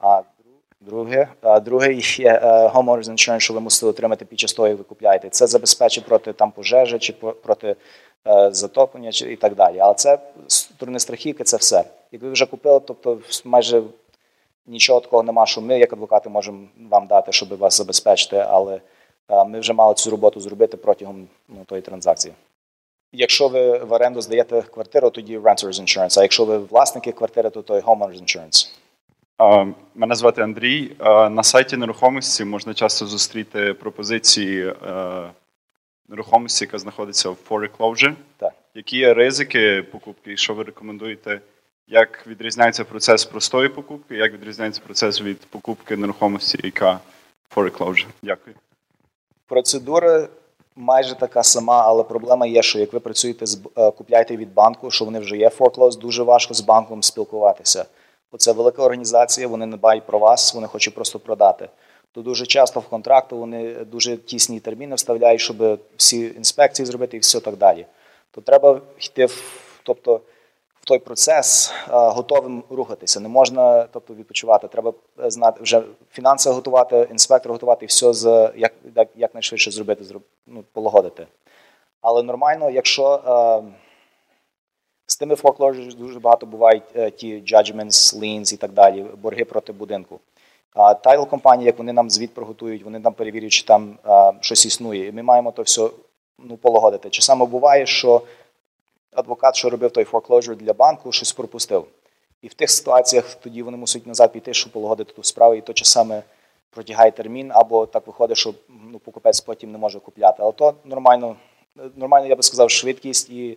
А 0.02 0.22
друге, 0.80 1.28
а 1.42 1.60
друге 1.60 1.92
є 1.92 2.40
е, 2.42 2.68
homeowners 2.68 3.10
insurance, 3.10 3.40
що 3.40 3.54
ви 3.54 3.60
мусите 3.60 3.86
отримати 3.86 4.24
під 4.24 4.40
час 4.40 4.52
того, 4.52 4.68
як 4.68 4.78
ви 4.78 4.84
купляєте. 4.84 5.28
Це 5.28 5.46
забезпечить 5.46 6.04
проти 6.04 6.32
там 6.32 6.50
пожежі 6.50 6.98
чи 6.98 7.12
проти 7.12 7.76
е, 8.26 8.50
затоплення 8.52 9.12
чи 9.12 9.32
і 9.32 9.36
так 9.36 9.54
далі. 9.54 9.78
Але 9.78 9.94
це 9.94 10.18
сторони 10.48 10.98
страхівки, 10.98 11.44
це 11.44 11.56
все. 11.56 11.84
Як 12.12 12.22
ви 12.22 12.30
вже 12.30 12.46
купили, 12.46 12.80
тобто 12.80 13.18
майже 13.44 13.82
нічого 14.66 15.00
такого 15.00 15.22
нема, 15.22 15.46
що 15.46 15.60
ми, 15.60 15.78
як 15.78 15.92
адвокати, 15.92 16.28
можемо 16.28 16.68
вам 16.90 17.06
дати, 17.06 17.32
щоб 17.32 17.58
вас 17.58 17.76
забезпечити, 17.76 18.36
але 18.48 18.80
е, 19.28 19.44
ми 19.44 19.60
вже 19.60 19.72
мали 19.72 19.94
цю 19.94 20.10
роботу 20.10 20.40
зробити 20.40 20.76
протягом 20.76 21.28
ну, 21.48 21.64
тої 21.66 21.82
транзакції. 21.82 22.34
Якщо 23.12 23.48
ви 23.48 23.78
в 23.78 23.92
оренду 23.92 24.20
здаєте 24.20 24.62
квартиру, 24.62 25.10
тоді 25.10 25.38
renters 25.38 25.82
insurance, 25.82 26.18
а 26.18 26.22
якщо 26.22 26.44
ви 26.44 26.58
власники 26.58 27.12
квартири, 27.12 27.50
то 27.50 27.62
той 27.62 27.80
homeowners 27.80 28.22
insurance. 28.22 28.68
Мене 29.94 30.14
звати 30.14 30.42
Андрій. 30.42 30.96
На 31.30 31.42
сайті 31.42 31.76
нерухомості 31.76 32.44
можна 32.44 32.74
часто 32.74 33.06
зустріти 33.06 33.74
пропозиції 33.74 34.66
е, 34.68 34.74
нерухомості, 36.08 36.64
яка 36.64 36.78
знаходиться 36.78 37.30
в 37.30 37.36
foreclosure. 37.50 38.14
Так. 38.36 38.52
Які 38.74 38.96
є 38.96 39.14
ризики 39.14 39.82
покупки, 39.92 40.32
і 40.32 40.36
що 40.36 40.54
ви 40.54 40.62
рекомендуєте? 40.62 41.40
Як 41.88 42.26
відрізняється 42.26 42.84
процес 42.84 43.24
простої 43.24 43.68
покупки, 43.68 44.16
як 44.16 44.32
відрізняється 44.32 44.80
процес 44.84 45.22
від 45.22 45.40
покупки 45.40 45.96
нерухомості, 45.96 46.58
яка 46.62 47.00
foreclosure? 47.56 48.06
Дякую. 48.22 48.56
Процедура 49.46 50.28
майже 50.76 51.14
така 51.14 51.42
сама, 51.42 51.82
але 51.86 52.02
проблема 52.02 52.46
є, 52.46 52.62
що 52.62 52.78
як 52.78 52.92
ви 52.92 53.00
працюєте 53.00 53.46
з 53.46 53.60
е, 53.76 53.90
купляєте 53.90 54.36
від 54.36 54.54
банку, 54.54 54.90
що 54.90 55.04
вони 55.04 55.18
вже 55.18 55.36
є 55.36 55.48
foreclosed, 55.48 55.98
дуже 55.98 56.22
важко 56.22 56.54
з 56.54 56.60
банком 56.60 57.02
спілкуватися. 57.02 57.84
Бо 58.32 58.38
це 58.38 58.52
велика 58.52 58.82
організація, 58.82 59.48
вони 59.48 59.66
не 59.66 59.76
дбають 59.76 60.06
про 60.06 60.18
вас, 60.18 60.54
вони 60.54 60.66
хочуть 60.66 60.94
просто 60.94 61.18
продати. 61.18 61.68
То 62.12 62.22
дуже 62.22 62.46
часто 62.46 62.80
в 62.80 62.88
контракту 62.88 63.38
вони 63.38 63.74
дуже 63.74 64.16
тісні 64.16 64.60
терміни 64.60 64.94
вставляють, 64.94 65.40
щоб 65.40 65.78
всі 65.96 66.20
інспекції 66.20 66.86
зробити 66.86 67.16
і 67.16 67.20
все 67.20 67.40
так 67.40 67.56
далі. 67.56 67.86
То 68.30 68.40
треба 68.40 68.80
йти 68.98 69.26
в, 69.26 69.42
тобто, 69.82 70.20
в 70.80 70.84
той 70.84 70.98
процес 70.98 71.72
готовим 71.88 72.62
рухатися. 72.70 73.20
Не 73.20 73.28
можна 73.28 73.86
тобто, 73.92 74.14
відпочивати. 74.14 74.68
Треба 74.68 74.92
знати 75.18 75.62
вже 75.62 75.82
фінанси 76.12 76.50
готувати, 76.50 77.08
інспектор 77.10 77.52
готувати 77.52 77.84
і 77.84 77.88
все 77.88 78.12
з 78.12 78.52
як 78.56 78.72
як 79.16 79.34
найшвидше 79.34 79.70
зробити, 79.70 80.04
ну, 80.46 80.64
полагодити. 80.72 81.26
Але 82.00 82.22
нормально, 82.22 82.70
якщо 82.70 83.20
з 85.06 85.16
тими 85.16 85.34
foreclosures 85.34 85.94
дуже 85.94 86.20
багато 86.20 86.46
бувають 86.46 86.82
е, 86.96 87.10
ті 87.10 87.34
judgments, 87.34 88.20
liens 88.20 88.54
і 88.54 88.56
так 88.56 88.72
далі, 88.72 89.06
борги 89.22 89.44
проти 89.44 89.72
будинку. 89.72 90.20
А 90.74 90.94
тайл 90.94 91.28
компанії, 91.28 91.66
як 91.66 91.78
вони 91.78 91.92
нам 91.92 92.10
звіт 92.10 92.34
приготують, 92.34 92.84
вони 92.84 92.98
нам 92.98 93.12
перевірюють, 93.12 93.52
чи 93.52 93.64
там 93.64 93.98
а, 94.02 94.32
щось 94.40 94.66
існує. 94.66 95.06
І 95.06 95.12
ми 95.12 95.22
маємо 95.22 95.52
то 95.52 95.62
все 95.62 95.90
ну, 96.38 96.56
полагодити. 96.56 97.10
Чи 97.10 97.22
саме 97.22 97.46
буває, 97.46 97.86
що 97.86 98.22
адвокат, 99.12 99.56
що 99.56 99.70
робив 99.70 99.90
той 99.90 100.04
foreclosure 100.04 100.56
для 100.56 100.72
банку, 100.72 101.12
щось 101.12 101.32
пропустив. 101.32 101.84
І 102.42 102.48
в 102.48 102.54
тих 102.54 102.70
ситуаціях 102.70 103.34
тоді 103.34 103.62
вони 103.62 103.76
мусять 103.76 104.06
назад 104.06 104.32
піти, 104.32 104.54
щоб 104.54 104.72
полагодити 104.72 105.12
ту 105.12 105.22
справу, 105.22 105.54
і 105.54 105.60
то 105.60 105.72
чи 105.72 105.84
саме 105.84 106.22
протягає 106.70 107.10
термін, 107.10 107.50
або 107.54 107.86
так 107.86 108.06
виходить, 108.06 108.36
що 108.36 108.54
ну, 108.92 108.98
покупець 108.98 109.40
потім 109.40 109.72
не 109.72 109.78
може 109.78 110.00
купляти. 110.00 110.36
Але 110.40 110.52
то 110.52 110.74
нормально, 110.84 111.36
нормально, 111.96 112.26
я 112.26 112.36
би 112.36 112.42
сказав, 112.42 112.70
швидкість 112.70 113.30
і 113.30 113.50
е, 113.50 113.56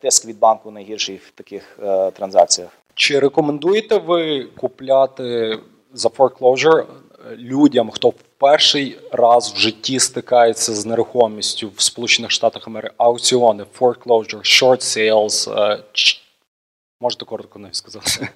тиск 0.00 0.26
від 0.26 0.38
банку 0.38 0.70
найгірший 0.70 1.16
в 1.16 1.30
таких 1.30 1.78
е, 1.82 2.10
транзакціях. 2.10 2.70
Чи 2.94 3.18
рекомендуєте 3.18 3.98
ви 3.98 4.44
купляти 4.56 5.58
за 5.92 6.08
foreclosure 6.08 6.84
людям, 7.36 7.90
хто 7.90 8.12
перший 8.38 8.98
раз 9.12 9.52
в 9.52 9.56
житті 9.56 10.00
стикається 10.00 10.74
з 10.74 10.86
нерухомістю 10.86 11.70
в 11.76 11.82
Сполучених 11.82 12.30
Штатах 12.30 12.68
Америки, 12.68 12.94
аукціони, 12.96 13.64
foreclosure, 13.80 14.40
short 14.40 14.80
sales, 14.80 15.62
е, 15.72 15.78
можете 17.00 17.24
коротко 17.24 17.58
не 17.58 17.68
сказати? 17.72 18.28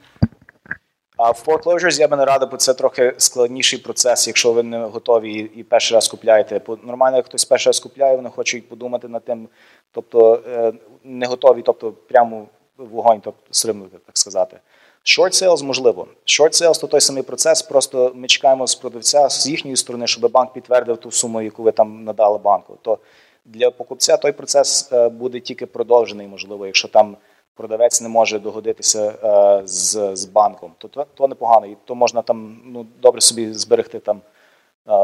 А 1.17 1.31
в 1.33 1.43
foreclosures 1.47 2.01
я 2.01 2.09
би 2.09 2.17
не 2.17 2.25
радив, 2.25 2.51
бо 2.51 2.57
це 2.57 2.75
трохи 2.75 3.15
складніший 3.17 3.79
процес, 3.79 4.27
якщо 4.27 4.53
ви 4.53 4.63
не 4.63 4.79
готові 4.79 5.51
і 5.57 5.63
перший 5.63 5.95
раз 5.95 6.09
купляєте. 6.09 6.61
Нормально, 6.83 7.17
як 7.17 7.27
хтось 7.27 7.45
перший 7.45 7.71
раз 7.71 7.81
купляє, 7.81 8.17
вони 8.17 8.31
хочуть 8.31 8.69
подумати 8.69 9.09
над 9.09 9.25
тим, 9.25 9.49
тобто 9.93 10.43
е, 10.49 10.73
не 11.05 11.27
готові, 11.27 11.63
тобто 11.63 11.93
прямо 11.93 12.47
вогонь, 12.79 13.21
тобто 13.25 13.41
стрибнути, 13.51 13.99
так 14.07 14.19
сказати. 14.19 14.59
Short 15.05 15.33
sales 15.43 15.63
можливо. 15.63 16.07
Short 16.27 16.63
sales– 16.63 16.81
то 16.81 16.87
той 16.87 17.01
самий 17.01 17.23
процес, 17.23 17.63
просто 17.63 18.13
ми 18.15 18.27
чекаємо 18.27 18.67
з 18.67 18.75
продавця 18.75 19.29
з 19.29 19.47
їхньої 19.47 19.77
сторони, 19.77 20.07
щоб 20.07 20.31
банк 20.31 20.53
підтвердив 20.53 20.97
ту 20.97 21.11
суму, 21.11 21.43
яку 21.43 21.63
ви 21.63 21.73
там 21.73 22.05
надали 22.05 22.39
банку. 22.39 22.79
То 22.83 22.99
для 23.45 23.71
покупця 23.71 24.17
той 24.17 24.33
процес 24.33 24.93
е, 24.93 25.09
буде 25.09 25.41
тільки 25.41 25.67
продовжений, 25.67 26.27
можливо, 26.27 26.67
якщо 26.67 26.89
там 26.89 27.17
продавець 27.55 28.01
не 28.01 28.09
може 28.09 28.39
догодитися 28.39 29.15
е, 29.25 29.63
з 29.67 30.17
з 30.17 30.25
банком, 30.25 30.73
то 30.79 30.89
то, 30.89 31.07
то 31.15 31.29
непогано. 31.29 31.67
І 31.67 31.77
то 31.85 31.95
можна 31.95 32.23
там 32.23 32.61
ну, 32.65 32.87
добре 33.03 33.21
собі 33.21 33.53
зберегти 33.53 33.99
там 33.99 34.17
е, 34.17 34.21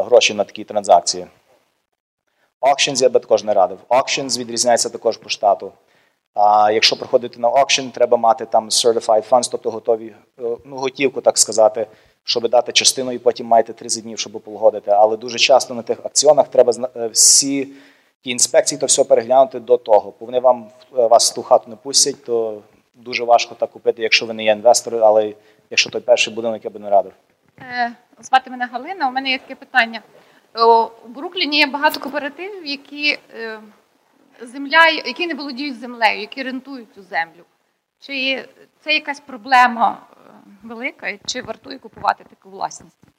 гроші 0.03 0.35
на 0.35 0.45
такі 0.45 0.65
транзакції. 0.65 1.27
Auctions 2.61 3.03
я 3.03 3.09
би 3.09 3.21
також 3.21 3.45
не 3.45 3.55
радив. 3.55 3.79
Auctions 3.89 4.39
відрізняється 4.39 4.89
також 4.89 5.17
по 5.17 5.29
штату. 5.29 5.73
А 6.35 6.71
якщо 6.73 6.97
приходити 6.97 7.41
на 7.41 7.49
auction, 7.49 7.91
треба 7.91 8.17
мати 8.17 8.47
там 8.47 8.69
certified 8.69 9.29
funds, 9.29 9.49
тобто 9.51 9.71
готові 9.71 10.15
е, 10.39 10.43
ну, 10.65 10.77
готівку, 10.77 11.21
так 11.21 11.39
сказати, 11.39 11.87
щоб 12.25 12.49
дати 12.49 12.73
частину, 12.73 13.13
і 13.13 13.19
потім 13.19 13.47
маєте 13.47 13.73
30 13.73 14.03
днів, 14.03 14.19
щоб 14.19 14.33
погодити. 14.33 14.91
Але 14.91 15.17
дуже 15.17 15.39
часто 15.39 15.75
на 15.75 15.83
тих 15.83 15.99
акціонах 16.05 16.49
треба 16.49 16.73
всі 17.13 17.69
ті 18.23 18.31
інспекції, 18.31 18.79
то 18.79 18.87
все 18.87 19.05
переглянути 19.05 19.61
до 19.61 19.77
того. 19.77 20.15
Бо 20.21 20.27
вони 20.27 20.41
вам 20.41 20.69
е, 20.99 21.07
вас 21.07 21.31
ту 21.31 21.43
хату 21.43 21.71
не 21.71 21.77
пустять, 21.77 22.25
то 22.25 22.63
дуже 22.95 23.25
важко 23.25 23.55
так 23.55 23.71
купити, 23.71 24.03
якщо 24.03 24.27
ви 24.27 24.35
не 24.35 24.45
є 24.45 24.53
інвестори, 24.53 24.99
але 24.99 25.35
якщо 25.71 25.91
той 25.91 26.01
перший 26.01 26.35
будинок, 26.35 26.65
я 26.65 26.71
би 26.71 26.81
не 26.81 26.91
радив. 26.91 27.13
Звати 28.21 28.51
мене 28.51 28.67
Галина. 28.67 29.09
У 29.09 29.13
мене 29.13 29.31
є 29.31 29.39
таке 29.39 29.55
питання. 29.55 30.01
У 31.05 31.09
Брукліні 31.09 31.59
є 31.59 31.67
багато 31.67 32.01
кооперативів, 32.01 32.67
які 32.67 33.19
земля, 34.41 34.89
які 34.89 35.27
не 35.27 35.35
володіють 35.35 35.81
землею, 35.81 36.21
які 36.21 36.43
рентують 36.43 36.95
цю 36.95 37.03
землю. 37.03 37.45
Чи 38.01 38.45
це 38.81 38.95
якась 38.95 39.21
проблема 39.21 40.07
е, 40.13 40.17
велика, 40.63 41.19
чи 41.27 41.43
вартує 41.43 41.79
купувати 41.79 42.25
таку 42.31 42.51
власність? 42.51 43.10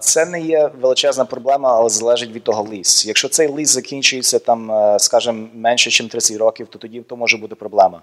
Це 0.00 0.26
не 0.26 0.40
є 0.40 0.70
величезна 0.80 1.24
проблема, 1.24 1.76
але 1.76 1.88
залежить 1.88 2.32
від 2.32 2.44
того 2.44 2.72
ліс. 2.72 3.06
Якщо 3.06 3.28
цей 3.28 3.56
ліс 3.56 3.70
закінчується 3.70 4.38
там, 4.38 4.70
е, 4.70 4.98
скажімо, 4.98 5.48
менше, 5.54 6.02
ніж 6.02 6.10
30 6.10 6.36
років, 6.36 6.68
то 6.68 6.78
тоді 6.78 7.00
то 7.00 7.16
може 7.16 7.36
бути 7.36 7.54
проблема. 7.54 8.02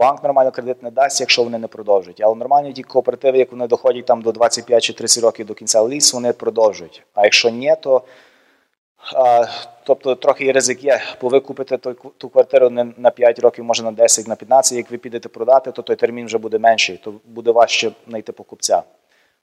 Банк 0.00 0.22
нормально 0.22 0.50
кредит 0.50 0.82
не 0.82 0.90
дасть, 0.90 1.20
якщо 1.20 1.44
вони 1.44 1.58
не 1.58 1.66
продовжують. 1.66 2.20
Але 2.20 2.34
нормально 2.34 2.72
ті 2.72 2.82
кооперативи, 2.82 3.38
як 3.38 3.52
вони 3.52 3.66
доходять 3.66 4.06
там 4.06 4.22
до 4.22 4.32
25 4.32 4.82
чи 4.82 4.92
30 4.92 5.24
років 5.24 5.46
до 5.46 5.54
кінця 5.54 5.88
ліс, 5.88 6.14
вони 6.14 6.32
продовжують. 6.32 7.02
А 7.14 7.24
якщо 7.24 7.50
ні, 7.50 7.74
то 7.80 8.02
Тобто 9.84 10.14
трохи 10.14 10.52
ризик 10.52 10.84
є, 10.84 11.00
бо 11.20 11.28
ви 11.28 11.40
купите 11.40 11.78
ту 12.18 12.28
квартиру 12.28 12.70
не 12.70 12.86
на 12.96 13.10
5 13.10 13.38
років, 13.38 13.64
може 13.64 13.82
на 13.82 13.92
10, 13.92 14.28
на 14.28 14.36
15. 14.36 14.76
Як 14.78 14.90
ви 14.90 14.98
підете 14.98 15.28
продати, 15.28 15.72
то 15.72 15.82
той 15.82 15.96
термін 15.96 16.26
вже 16.26 16.38
буде 16.38 16.58
менший, 16.58 16.96
то 16.96 17.14
буде 17.24 17.50
важче 17.50 17.90
знайти 18.08 18.32
покупця. 18.32 18.82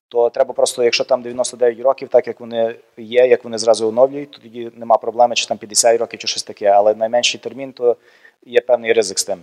То 0.10 0.30
треба 0.30 0.54
просто, 0.54 0.84
якщо 0.84 1.04
там 1.04 1.22
99 1.22 1.80
років, 1.80 2.08
так 2.08 2.28
як 2.28 2.40
вони 2.40 2.76
є, 2.98 3.28
як 3.28 3.44
вони 3.44 3.58
зразу 3.58 3.88
оновлюють, 3.88 4.32
то 4.32 4.40
тоді 4.40 4.72
нема 4.76 4.98
проблеми, 4.98 5.36
чи 5.36 5.46
там 5.46 5.58
50 5.58 6.00
років, 6.00 6.20
чи 6.20 6.28
щось 6.28 6.44
таке. 6.44 6.66
Але 6.66 6.96
найменший 6.96 7.40
термін, 7.40 7.72
то 7.72 7.96
є 8.46 8.62
певний 8.62 8.94
ризик 8.94 9.20
з 9.20 9.24
тим. 9.24 9.40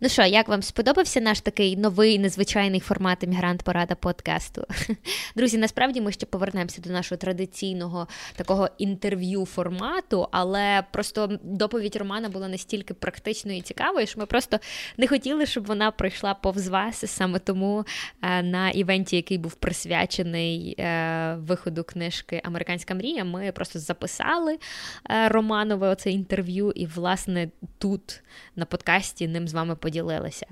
Ну 0.00 0.08
що, 0.08 0.22
як 0.22 0.48
вам 0.48 0.62
сподобався 0.62 1.20
наш 1.20 1.40
такий 1.40 1.76
новий 1.76 2.18
незвичайний 2.18 2.80
формат 2.80 3.22
іммігрант 3.22 3.62
порада 3.62 3.94
подкасту? 3.94 4.64
Друзі, 5.36 5.58
насправді 5.58 6.00
ми 6.00 6.12
ще 6.12 6.26
повернемося 6.26 6.82
до 6.82 6.90
нашого 6.90 7.16
традиційного 7.16 8.08
такого 8.36 8.68
інтерв'ю 8.78 9.44
формату, 9.44 10.28
але 10.30 10.84
просто 10.92 11.38
доповідь 11.42 11.96
Романа 11.96 12.28
була 12.28 12.48
настільки 12.48 12.94
практичною 12.94 13.58
і 13.58 13.60
цікавою, 13.60 14.06
що 14.06 14.20
ми 14.20 14.26
просто 14.26 14.58
не 14.96 15.06
хотіли, 15.06 15.46
щоб 15.46 15.66
вона 15.66 15.90
пройшла 15.90 16.34
повз 16.34 16.68
вас 16.68 17.10
саме 17.10 17.38
тому 17.38 17.84
е, 18.22 18.42
на 18.42 18.70
івенті, 18.70 19.16
який 19.16 19.38
був 19.38 19.54
присвячений 19.54 20.74
е, 20.78 21.34
виходу 21.38 21.84
книжки 21.84 22.40
Американська 22.44 22.94
мрія. 22.94 23.24
Ми 23.24 23.52
просто 23.52 23.78
записали 23.78 24.58
е, 25.10 25.28
Романове 25.28 25.88
оце 25.88 26.10
інтерв'ю, 26.10 26.72
і, 26.74 26.86
власне, 26.86 27.50
тут 27.78 28.22
на 28.56 28.64
подкасті 28.64 29.28
ним 29.28 29.48
з 29.48 29.54
вами 29.54 29.74
поділилися 29.74 29.87
поділилися. 29.88 30.46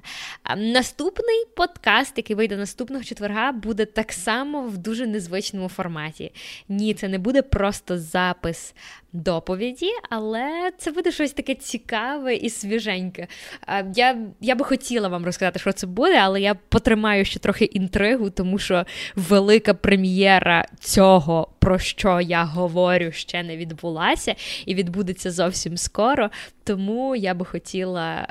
Наступний 0.57 1.45
подкаст, 1.57 2.13
який 2.17 2.37
вийде 2.37 2.57
наступного 2.57 3.05
четверга, 3.05 3.53
буде 3.53 3.85
так 3.85 4.13
само 4.13 4.63
в 4.63 4.79
дуже 4.79 5.07
незвичному 5.07 5.69
форматі. 5.69 6.33
Ні, 6.69 6.95
це 6.95 7.09
не 7.09 7.19
буде 7.19 7.43
просто 7.43 7.99
запис 7.99 8.75
доповіді, 9.13 9.91
але 10.11 10.71
це 10.79 10.91
буде 10.91 11.13
щось 11.13 11.33
таке 11.33 11.55
цікаве 11.55 12.35
і 12.35 12.51
свіженьке. 12.51 13.27
Я 13.95 14.17
я 14.41 14.55
би 14.55 14.65
хотіла 14.65 15.09
вам 15.09 15.25
розказати, 15.25 15.59
що 15.59 15.73
це 15.73 15.87
буде, 15.87 16.19
але 16.19 16.41
я 16.41 16.55
потримаю 16.55 17.25
ще 17.25 17.39
трохи 17.39 17.65
інтригу, 17.65 18.31
тому 18.31 18.59
що 18.59 18.85
велика 19.17 19.75
прем'єра 19.75 20.65
цього, 20.81 21.49
про 21.59 21.79
що 21.79 22.21
я 22.21 22.45
говорю, 22.45 23.13
ще 23.13 23.43
не 23.43 23.57
відбулася, 23.57 24.35
і 24.67 24.75
відбудеться 24.75 25.31
зовсім 25.31 25.77
скоро. 25.77 26.31
Тому 26.65 27.17
я 27.17 27.35
би 27.35 27.45
хотіла 27.45 28.27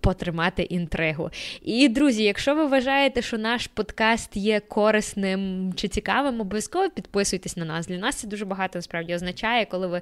потримати 0.00 0.62
інтригу. 0.62 1.30
І, 1.62 1.88
друзі, 1.88 2.24
якщо 2.24 2.54
ви 2.54 2.66
вважаєте, 2.66 3.22
що 3.22 3.38
наш 3.38 3.66
подкаст 3.66 4.36
є 4.36 4.60
корисним 4.60 5.72
чи 5.76 5.88
цікавим, 5.88 6.40
обов'язково 6.40 6.90
підписуйтесь 6.90 7.56
на 7.56 7.64
нас. 7.64 7.86
Для 7.86 7.98
нас 7.98 8.16
це 8.16 8.26
дуже 8.26 8.44
багато 8.44 8.78
насправді 8.78 9.14
означає, 9.14 9.64
коли 9.64 9.86
ви 9.86 10.00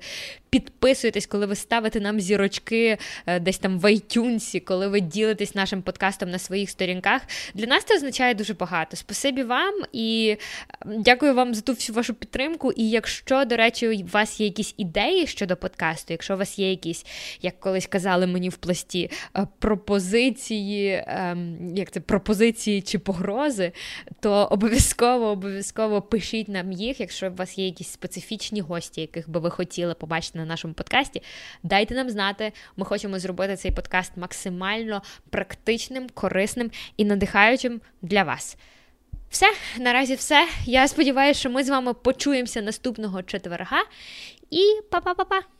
підписуєтесь, 0.51 1.27
коли 1.27 1.47
ви 1.47 1.55
ставите 1.55 2.01
нам 2.01 2.21
зірочки 2.21 2.99
е, 3.27 3.41
десь 3.41 3.59
там 3.59 3.79
в 3.79 3.85
iTunes, 3.85 4.61
коли 4.61 4.89
ви 4.89 5.01
ділитесь 5.01 5.55
нашим 5.55 5.83
подкастом 5.83 6.31
на 6.31 6.39
своїх 6.39 6.71
сторінках. 6.71 7.23
Для 7.55 7.67
нас 7.67 7.85
це 7.85 7.97
означає 7.97 8.35
дуже 8.35 8.55
багато. 8.55 8.97
Спасибі 8.97 9.43
вам 9.43 9.75
і 9.93 10.37
дякую 10.87 11.35
вам 11.35 11.55
за 11.55 11.61
ту 11.61 11.73
всю 11.73 11.97
вашу 11.97 12.15
підтримку. 12.15 12.73
І 12.73 12.91
якщо, 12.91 13.45
до 13.45 13.57
речі, 13.57 13.89
у 13.89 14.07
вас 14.07 14.41
є 14.41 14.47
якісь 14.47 14.75
ідеї 14.77 15.27
щодо 15.27 15.57
подкасту, 15.57 16.13
якщо 16.13 16.35
у 16.35 16.37
вас 16.37 16.59
є 16.59 16.71
якісь, 16.71 17.07
як 17.43 17.61
колись 17.61 17.87
казали 17.87 18.27
мені 18.27 18.49
в 18.49 18.57
пласті, 18.57 19.11
е, 19.37 19.47
пропозиції, 19.71 21.05
ем, 21.07 21.77
як 21.77 21.91
це 21.91 22.01
пропозиції 22.01 22.83
чи 22.83 22.99
погрози, 22.99 23.73
то 24.21 24.33
обов'язково 24.33 25.27
обов'язково 25.27 26.03
пишіть 26.03 26.49
нам 26.49 26.73
їх, 26.73 27.01
якщо 27.01 27.31
у 27.31 27.35
вас 27.35 27.59
є 27.59 27.67
якісь 27.67 27.89
специфічні 27.89 28.61
гості, 28.61 29.01
яких 29.01 29.31
би 29.31 29.41
ви 29.41 29.51
хотіли 29.51 29.95
побачити 29.95 30.39
на 30.39 30.45
нашому 30.45 30.75
подкасті. 30.75 31.23
Дайте 31.63 31.95
нам 31.95 32.11
знати. 32.11 32.53
Ми 32.77 32.85
хочемо 32.85 33.19
зробити 33.19 33.57
цей 33.57 33.71
подкаст 33.73 34.17
максимально 34.17 35.03
практичним, 35.31 36.09
корисним 36.15 36.71
і 36.97 37.05
надихаючим 37.05 37.81
для 38.03 38.23
вас. 38.23 38.57
Все, 39.29 39.47
наразі 39.79 40.15
все. 40.15 40.49
Я 40.65 40.89
сподіваюся, 40.89 41.41
що 41.41 41.51
ми 41.51 41.65
з 41.65 41.69
вами 41.69 41.95
почуємося 41.95 42.63
наступного 42.63 43.23
четверга. 43.23 43.83
І 44.51 44.63
па-па-па-па! 44.91 45.60